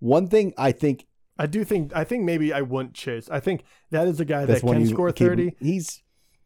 One 0.00 0.26
thing 0.28 0.52
I 0.58 0.72
think 0.72 1.06
I 1.38 1.46
do 1.46 1.64
think 1.64 1.94
I 1.96 2.04
think 2.04 2.24
maybe 2.24 2.52
I 2.52 2.60
wouldn't 2.60 2.94
chase. 2.94 3.30
I 3.30 3.40
think 3.40 3.64
that 3.90 4.06
is 4.08 4.20
a 4.20 4.24
guy 4.26 4.44
that 4.44 4.60
can 4.60 4.82
score 4.94 5.12
thirty. 5.12 5.54
He's 5.60 6.02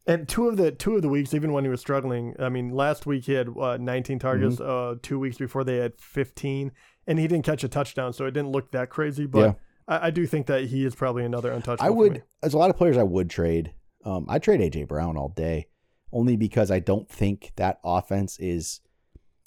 And 0.06 0.28
two 0.28 0.48
of 0.48 0.56
the 0.56 0.72
two 0.72 0.96
of 0.96 1.02
the 1.02 1.08
weeks, 1.08 1.32
even 1.32 1.52
when 1.52 1.64
he 1.64 1.70
was 1.70 1.80
struggling, 1.80 2.34
I 2.38 2.48
mean, 2.48 2.70
last 2.70 3.06
week 3.06 3.24
he 3.24 3.32
had 3.32 3.48
uh, 3.56 3.76
19 3.76 4.18
targets. 4.18 4.56
Mm-hmm. 4.56 4.94
Uh, 4.94 4.98
two 5.00 5.18
weeks 5.18 5.38
before 5.38 5.62
they 5.62 5.76
had 5.76 6.00
15, 6.00 6.72
and 7.06 7.18
he 7.18 7.28
didn't 7.28 7.44
catch 7.44 7.62
a 7.62 7.68
touchdown, 7.68 8.12
so 8.12 8.26
it 8.26 8.32
didn't 8.32 8.50
look 8.50 8.72
that 8.72 8.90
crazy. 8.90 9.26
But 9.26 9.38
Yeah. 9.38 9.52
I, 9.86 10.06
I 10.08 10.10
do 10.10 10.26
think 10.26 10.46
that 10.46 10.64
he 10.64 10.84
is 10.84 10.94
probably 10.94 11.24
another 11.24 11.52
untouchable. 11.52 11.86
I 11.86 11.90
would. 11.90 12.22
There's 12.40 12.54
a 12.54 12.58
lot 12.58 12.70
of 12.70 12.76
players 12.76 12.96
I 12.96 13.04
would 13.04 13.30
trade. 13.30 13.74
Um, 14.04 14.26
I 14.28 14.38
trade 14.40 14.60
AJ 14.60 14.88
Brown 14.88 15.16
all 15.16 15.28
day, 15.28 15.66
only 16.12 16.36
because 16.36 16.70
I 16.70 16.80
don't 16.80 17.08
think 17.08 17.52
that 17.56 17.78
offense 17.84 18.38
is 18.40 18.80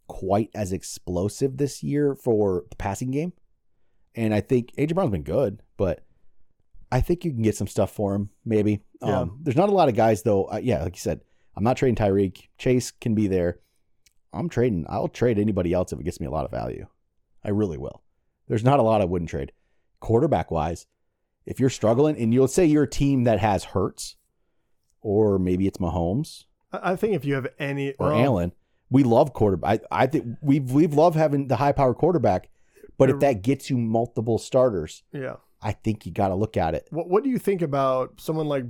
quite 0.08 0.50
as 0.56 0.72
explosive 0.72 1.58
this 1.58 1.84
year 1.84 2.16
for 2.16 2.64
the 2.70 2.76
passing 2.78 3.12
game. 3.12 3.34
And 4.14 4.34
I 4.34 4.40
think 4.40 4.74
AJ 4.78 4.96
Brown's 4.96 5.12
been 5.12 5.24
good, 5.24 5.62
but 5.76 6.05
I 6.96 7.02
think 7.02 7.26
you 7.26 7.32
can 7.32 7.42
get 7.42 7.56
some 7.56 7.68
stuff 7.68 7.92
for 7.92 8.16
him. 8.16 8.30
Maybe. 8.46 8.82
Yeah. 9.02 9.22
Um, 9.22 9.40
there's 9.42 9.58
not 9.58 9.70
a 9.70 9.74
lot 9.74 9.90
of 9.90 9.96
guys 9.96 10.24
though. 10.24 10.46
Uh, 10.46 10.60
yeah, 10.62 10.84
like 10.84 10.96
you 10.96 11.00
said, 11.00 11.22
I'm 11.56 11.64
not 11.64 11.78
trading 11.78 11.96
Tyreek. 11.96 12.48
Chase 12.58 12.92
can 12.92 13.16
be 13.16 13.28
there. 13.28 13.60
I'm 14.34 14.50
trading. 14.50 14.86
I'll 14.90 15.08
trade 15.08 15.40
anybody 15.40 15.74
else 15.74 15.94
if 15.94 16.00
it 16.00 16.04
gets 16.04 16.20
me 16.20 16.28
a 16.28 16.32
lot 16.32 16.46
of 16.46 16.52
value. 16.52 16.88
I 17.44 17.50
really 17.50 17.78
will. 17.78 18.04
There's 18.48 18.64
not 18.64 18.80
a 18.80 18.84
lot 18.84 19.02
I 19.02 19.06
wouldn't 19.06 19.30
trade. 19.30 19.52
Quarterback 20.00 20.52
wise, 20.52 20.88
if 21.46 21.60
you're 21.60 21.70
struggling 21.70 22.18
and 22.18 22.34
you'll 22.34 22.48
say 22.48 22.66
you're 22.66 22.84
a 22.84 22.90
team 22.90 23.24
that 23.24 23.40
has 23.40 23.64
Hurts, 23.64 24.16
or 25.02 25.40
maybe 25.40 25.68
it's 25.68 25.78
Mahomes 25.78 26.46
I, 26.84 26.96
think 26.96 27.14
if 27.14 27.26
you 27.26 27.36
have 27.36 27.48
any 27.60 27.94
or 27.94 28.14
Allen, 28.14 28.54
we 28.90 29.04
love 29.04 29.34
quarterback. 29.34 29.82
I, 29.92 30.04
I 30.04 30.08
think 30.08 30.38
we've 30.42 30.70
we've 30.72 30.94
loved 30.94 31.16
having 31.16 31.48
the 31.48 31.56
high 31.56 31.72
power 31.72 31.94
quarterback, 31.94 32.50
but 32.98 33.10
if 33.10 33.20
that 33.20 33.42
gets 33.42 33.70
you 33.70 33.78
multiple 33.78 34.38
starters, 34.38 35.04
yeah. 35.12 35.36
I 35.66 35.72
think 35.72 36.06
you 36.06 36.12
got 36.12 36.28
to 36.28 36.36
look 36.36 36.58
at 36.58 36.76
it. 36.76 36.88
What 36.92 37.10
What 37.10 37.24
do 37.24 37.30
you 37.32 37.40
think 37.40 37.64
about 37.64 38.22
someone 38.22 38.48
like 38.48 38.66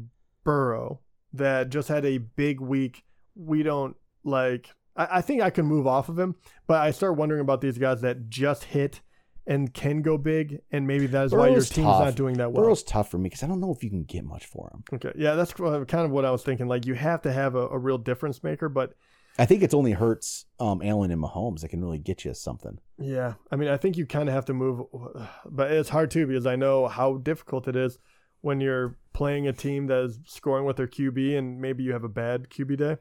Burrow 0.45 1.01
that 1.33 1.69
just 1.69 1.89
had 1.89 2.05
a 2.05 2.19
big 2.19 2.61
week? 2.61 3.03
We 3.35 3.63
don't 3.63 3.97
like. 4.23 4.69
I, 4.95 5.17
I 5.17 5.21
think 5.21 5.41
I 5.41 5.49
can 5.49 5.65
move 5.65 5.87
off 5.87 6.07
of 6.07 6.17
him, 6.17 6.35
but 6.67 6.81
I 6.81 6.91
start 6.91 7.17
wondering 7.17 7.41
about 7.41 7.59
these 7.59 7.77
guys 7.77 7.99
that 7.99 8.29
just 8.29 8.63
hit 8.63 9.01
and 9.45 9.73
can 9.73 10.01
go 10.01 10.17
big, 10.17 10.61
and 10.71 10.87
maybe 10.87 11.05
that 11.07 11.25
is 11.25 11.33
why 11.33 11.49
your 11.49 11.61
team's 11.61 11.87
tough. 11.87 12.05
not 12.05 12.15
doing 12.15 12.37
that 12.37 12.53
well. 12.53 12.63
Burrow's 12.63 12.81
tough 12.81 13.11
for 13.11 13.17
me 13.17 13.25
because 13.25 13.43
I 13.43 13.47
don't 13.47 13.59
know 13.59 13.73
if 13.73 13.83
you 13.83 13.89
can 13.89 14.03
get 14.03 14.23
much 14.23 14.45
for 14.45 14.71
him. 14.73 14.83
Okay, 14.93 15.11
yeah, 15.17 15.35
that's 15.35 15.51
uh, 15.59 15.83
kind 15.85 16.05
of 16.05 16.11
what 16.11 16.23
I 16.23 16.31
was 16.31 16.43
thinking. 16.43 16.67
Like 16.67 16.85
you 16.85 16.93
have 16.93 17.21
to 17.23 17.33
have 17.33 17.55
a, 17.55 17.67
a 17.67 17.77
real 17.77 17.97
difference 17.97 18.41
maker, 18.41 18.69
but 18.69 18.93
I 19.37 19.45
think 19.45 19.63
it's 19.63 19.73
only 19.73 19.91
Hurts, 19.91 20.45
um, 20.59 20.81
Allen, 20.81 21.11
and 21.11 21.21
Mahomes 21.21 21.61
that 21.61 21.69
can 21.69 21.81
really 21.83 21.97
get 21.97 22.23
you 22.23 22.33
something. 22.33 22.79
yeah, 22.97 23.33
I 23.51 23.55
mean, 23.57 23.67
I 23.69 23.77
think 23.77 23.97
you 23.97 24.05
kind 24.05 24.29
of 24.29 24.35
have 24.35 24.45
to 24.45 24.53
move, 24.53 24.85
but 25.45 25.71
it's 25.71 25.89
hard 25.89 26.11
too 26.11 26.25
because 26.27 26.45
I 26.45 26.55
know 26.55 26.87
how 26.87 27.17
difficult 27.17 27.67
it 27.67 27.75
is 27.75 27.99
when 28.41 28.61
you're 28.61 28.97
playing 29.13 29.47
a 29.47 29.53
team 29.53 29.87
that 29.87 30.03
is 30.03 30.19
scoring 30.25 30.65
with 30.65 30.77
their 30.77 30.87
QB 30.87 31.37
and 31.37 31.59
maybe 31.59 31.83
you 31.83 31.93
have 31.93 32.03
a 32.03 32.09
bad 32.09 32.49
QB 32.49 32.77
day. 32.77 32.97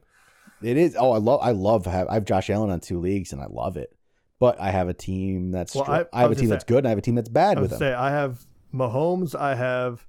It 0.63 0.77
is. 0.77 0.97
Oh, 0.99 1.13
I 1.13 1.19
love. 1.19 1.41
I 1.43 1.51
love. 1.51 1.87
Have, 1.87 2.09
I 2.09 2.15
have 2.15 2.25
Josh 2.25 2.49
Allen 2.49 2.71
on 2.71 2.81
two 2.81 2.99
leagues, 2.99 3.33
and 3.33 3.43
I 3.43 3.47
love 3.51 3.77
it. 3.77 3.95
But 4.39 4.59
I 4.61 4.71
have 4.71 4.89
a 4.89 4.95
team 4.95 5.51
that's. 5.51 5.75
Well, 5.75 5.85
I- 5.87 6.01
I, 6.01 6.07
I 6.13 6.21
have 6.23 6.31
a 6.31 6.35
team 6.35 6.45
gonna 6.45 6.55
that's 6.55 6.65
good, 6.65 6.79
and 6.79 6.87
I 6.87 6.91
have 6.91 6.99
a 6.99 7.03
team 7.03 7.15
that's 7.17 7.29
bad 7.29 7.59
I 7.59 7.61
with 7.61 7.71
them. 7.71 7.79
say 7.79 7.93
I 7.93 8.11
have 8.11 8.45
Mahomes, 8.73 9.35
I 9.35 9.55
have 9.55 10.07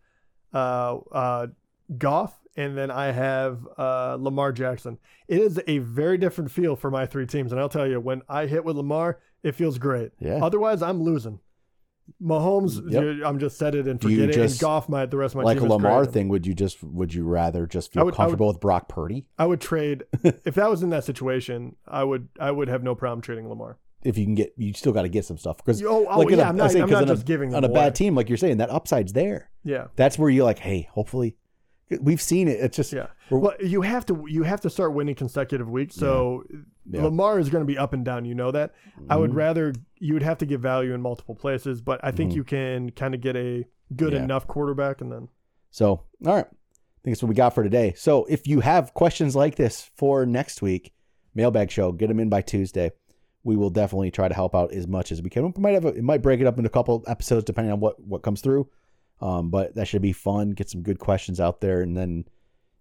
uh, 0.53 0.97
uh, 1.11 1.47
Goff, 1.97 2.33
and 2.55 2.77
then 2.77 2.89
I 2.91 3.11
have 3.11 3.67
uh, 3.77 4.17
Lamar 4.19 4.51
Jackson. 4.51 4.97
It 5.27 5.39
is 5.39 5.59
a 5.67 5.79
very 5.79 6.17
different 6.17 6.51
feel 6.51 6.75
for 6.75 6.89
my 6.91 7.05
three 7.05 7.25
teams, 7.27 7.51
and 7.51 7.59
I'll 7.59 7.69
tell 7.69 7.87
you, 7.87 7.99
when 7.99 8.21
I 8.29 8.45
hit 8.47 8.63
with 8.63 8.75
Lamar, 8.77 9.19
it 9.43 9.53
feels 9.55 9.77
great. 9.77 10.11
Yeah. 10.19 10.39
Otherwise, 10.43 10.81
I'm 10.81 11.01
losing. 11.03 11.39
Mahomes, 12.21 12.81
Yep. 12.91 13.25
I'm 13.27 13.39
just 13.39 13.57
set 13.57 13.73
it 13.73 13.87
and 13.87 13.99
forget 13.99 14.19
it. 14.19 14.23
And 14.25 14.33
just- 14.33 14.61
Goff, 14.61 14.87
my 14.87 15.05
the 15.07 15.17
rest 15.17 15.33
of 15.33 15.37
my 15.37 15.43
like 15.43 15.59
a 15.59 15.65
Lamar 15.65 16.05
thing, 16.05 16.29
would 16.29 16.45
you 16.45 16.53
just 16.53 16.83
would 16.83 17.13
you 17.13 17.23
rather 17.25 17.65
just 17.65 17.91
feel 17.91 18.05
would- 18.05 18.13
I 18.13 18.17
would- 18.17 18.17
comfortable 18.17 18.47
with 18.47 18.59
Brock 18.59 18.87
Purdy 18.87 19.25
I 19.39 19.45
would 19.47 19.59
trade 19.59 20.03
if 20.23 20.53
that 20.55 20.69
was 20.69 20.83
in 20.83 20.89
that 20.91 21.03
situation. 21.03 21.75
I 21.87 22.03
would 22.03 22.29
I 22.39 22.51
would 22.51 22.67
have 22.67 22.83
no 22.83 22.93
problem 22.93 23.21
trading 23.21 23.49
Lamar. 23.49 23.79
if 24.03 24.19
you 24.19 24.23
can 24.25 24.35
get 24.35 24.53
you 24.55 24.71
still 24.73 24.91
got 24.93 25.01
to 25.01 25.09
get 25.09 25.25
some 25.25 25.37
stuff 25.39 25.57
because 25.57 25.81
oh, 25.81 26.05
oh 26.07 26.19
like 26.19 26.29
yeah, 26.29 26.37
a, 26.37 26.49
I'm 26.49 26.55
not, 26.57 26.75
I'm 26.75 26.89
not 26.89 26.93
on 26.93 27.03
a- 27.05 27.07
just 27.07 27.25
giving 27.25 27.55
on 27.55 27.63
a 27.63 27.67
away. 27.67 27.73
bad 27.73 27.95
team 27.95 28.13
like 28.13 28.29
you're 28.29 28.37
saying 28.37 28.57
that 28.57 28.69
upside's 28.69 29.13
there. 29.13 29.49
Yeah. 29.63 29.87
That's 29.95 30.19
where 30.19 30.29
you're 30.29 30.45
like, 30.45 30.59
hey, 30.59 30.87
hopefully, 30.91 31.37
we've 32.01 32.21
seen 32.21 32.47
it. 32.47 32.59
It's 32.59 32.75
just 32.77 32.91
Yeah. 32.93 33.07
Well, 33.29 33.53
you 33.59 33.81
have 33.81 34.05
to 34.07 34.25
you 34.27 34.43
have 34.43 34.61
to 34.61 34.69
start 34.69 34.93
winning 34.93 35.15
consecutive 35.15 35.69
weeks. 35.69 35.95
So 35.95 36.43
Yeah. 36.89 37.03
Lamar 37.03 37.39
is 37.39 37.49
going 37.49 37.61
to 37.63 37.65
be 37.67 37.77
up 37.77 37.93
and 37.93 38.03
down. 38.05 38.25
You 38.25 38.35
know 38.35 38.51
that. 38.51 38.73
I 39.09 39.17
would 39.17 39.31
Mhm. 39.31 39.35
rather 39.35 39.73
you 39.99 40.13
would 40.13 40.23
have 40.23 40.37
to 40.39 40.45
get 40.45 40.59
value 40.59 40.93
in 40.93 41.01
multiple 41.01 41.35
places, 41.35 41.81
but 41.81 41.99
I 42.03 42.11
think 42.11 42.31
Mhm. 42.31 42.35
you 42.35 42.43
can 42.43 42.89
kind 42.91 43.15
of 43.15 43.21
get 43.21 43.35
a 43.35 43.65
good 43.95 44.13
Yeah. 44.13 44.23
enough 44.23 44.47
quarterback, 44.47 45.01
and 45.01 45.11
then 45.11 45.27
So, 45.71 45.87
all 46.25 46.33
right. 46.35 46.45
I 46.45 46.99
think 47.03 47.15
that's 47.15 47.21
what 47.23 47.29
we 47.29 47.35
got 47.35 47.53
for 47.53 47.63
today. 47.63 47.93
So, 47.97 48.25
if 48.25 48.47
you 48.47 48.61
have 48.61 48.93
questions 48.93 49.35
like 49.35 49.55
this 49.55 49.91
for 49.95 50.25
next 50.25 50.61
week, 50.61 50.93
mailbag 51.35 51.69
show, 51.69 51.91
get 51.91 52.07
them 52.07 52.19
in 52.19 52.29
by 52.29 52.41
Tuesday. 52.41 52.91
We 53.43 53.55
will 53.55 53.69
definitely 53.69 54.09
try 54.09 54.27
to 54.27 54.33
help 54.33 54.55
out 54.55 54.71
as 54.73 54.87
much 54.87 55.11
as 55.11 55.21
we 55.21 55.29
can. 55.29 55.43
We 55.43 55.53
might 55.61 55.73
have 55.73 55.85
a, 55.85 55.89
it 55.89 56.03
might 56.03 56.21
break 56.23 56.39
it 56.39 56.47
up 56.47 56.57
into 56.57 56.67
a 56.67 56.71
couple 56.71 57.03
episodes 57.07 57.43
depending 57.45 57.71
on 57.73 57.79
what 57.79 57.99
what 58.03 58.21
comes 58.23 58.41
through. 58.41 58.69
Um, 59.21 59.49
but 59.49 59.75
that 59.75 59.87
should 59.87 60.01
be 60.01 60.13
fun. 60.13 60.51
Get 60.51 60.69
some 60.69 60.81
good 60.81 60.99
questions 60.99 61.39
out 61.39 61.61
there, 61.61 61.81
and 61.81 61.95
then 61.95 62.25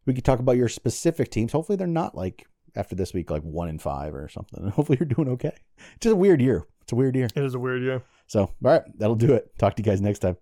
we 0.06 0.14
could 0.14 0.24
talk 0.24 0.40
about 0.40 0.56
your 0.56 0.68
specific 0.68 1.30
teams. 1.30 1.52
Hopefully, 1.52 1.76
they're 1.76 1.86
not 1.86 2.14
like 2.14 2.46
after 2.76 2.94
this 2.94 3.14
week 3.14 3.30
like 3.30 3.42
one 3.42 3.68
in 3.68 3.78
five 3.78 4.14
or 4.14 4.28
something. 4.28 4.64
And 4.64 4.72
hopefully, 4.72 4.98
you're 5.00 5.08
doing 5.08 5.28
okay. 5.28 5.52
It's 5.94 6.02
just 6.02 6.12
a 6.12 6.16
weird 6.16 6.40
year. 6.40 6.66
It's 6.82 6.92
a 6.92 6.96
weird 6.96 7.16
year. 7.16 7.28
it 7.34 7.44
is 7.44 7.54
a 7.54 7.58
weird 7.58 7.82
year. 7.82 8.02
So, 8.26 8.40
all 8.40 8.50
right, 8.62 8.82
that'll 8.98 9.16
do 9.16 9.34
it. 9.34 9.56
Talk 9.58 9.76
to 9.76 9.82
you 9.82 9.84
guys 9.84 10.00
next 10.00 10.20
time. 10.20 10.36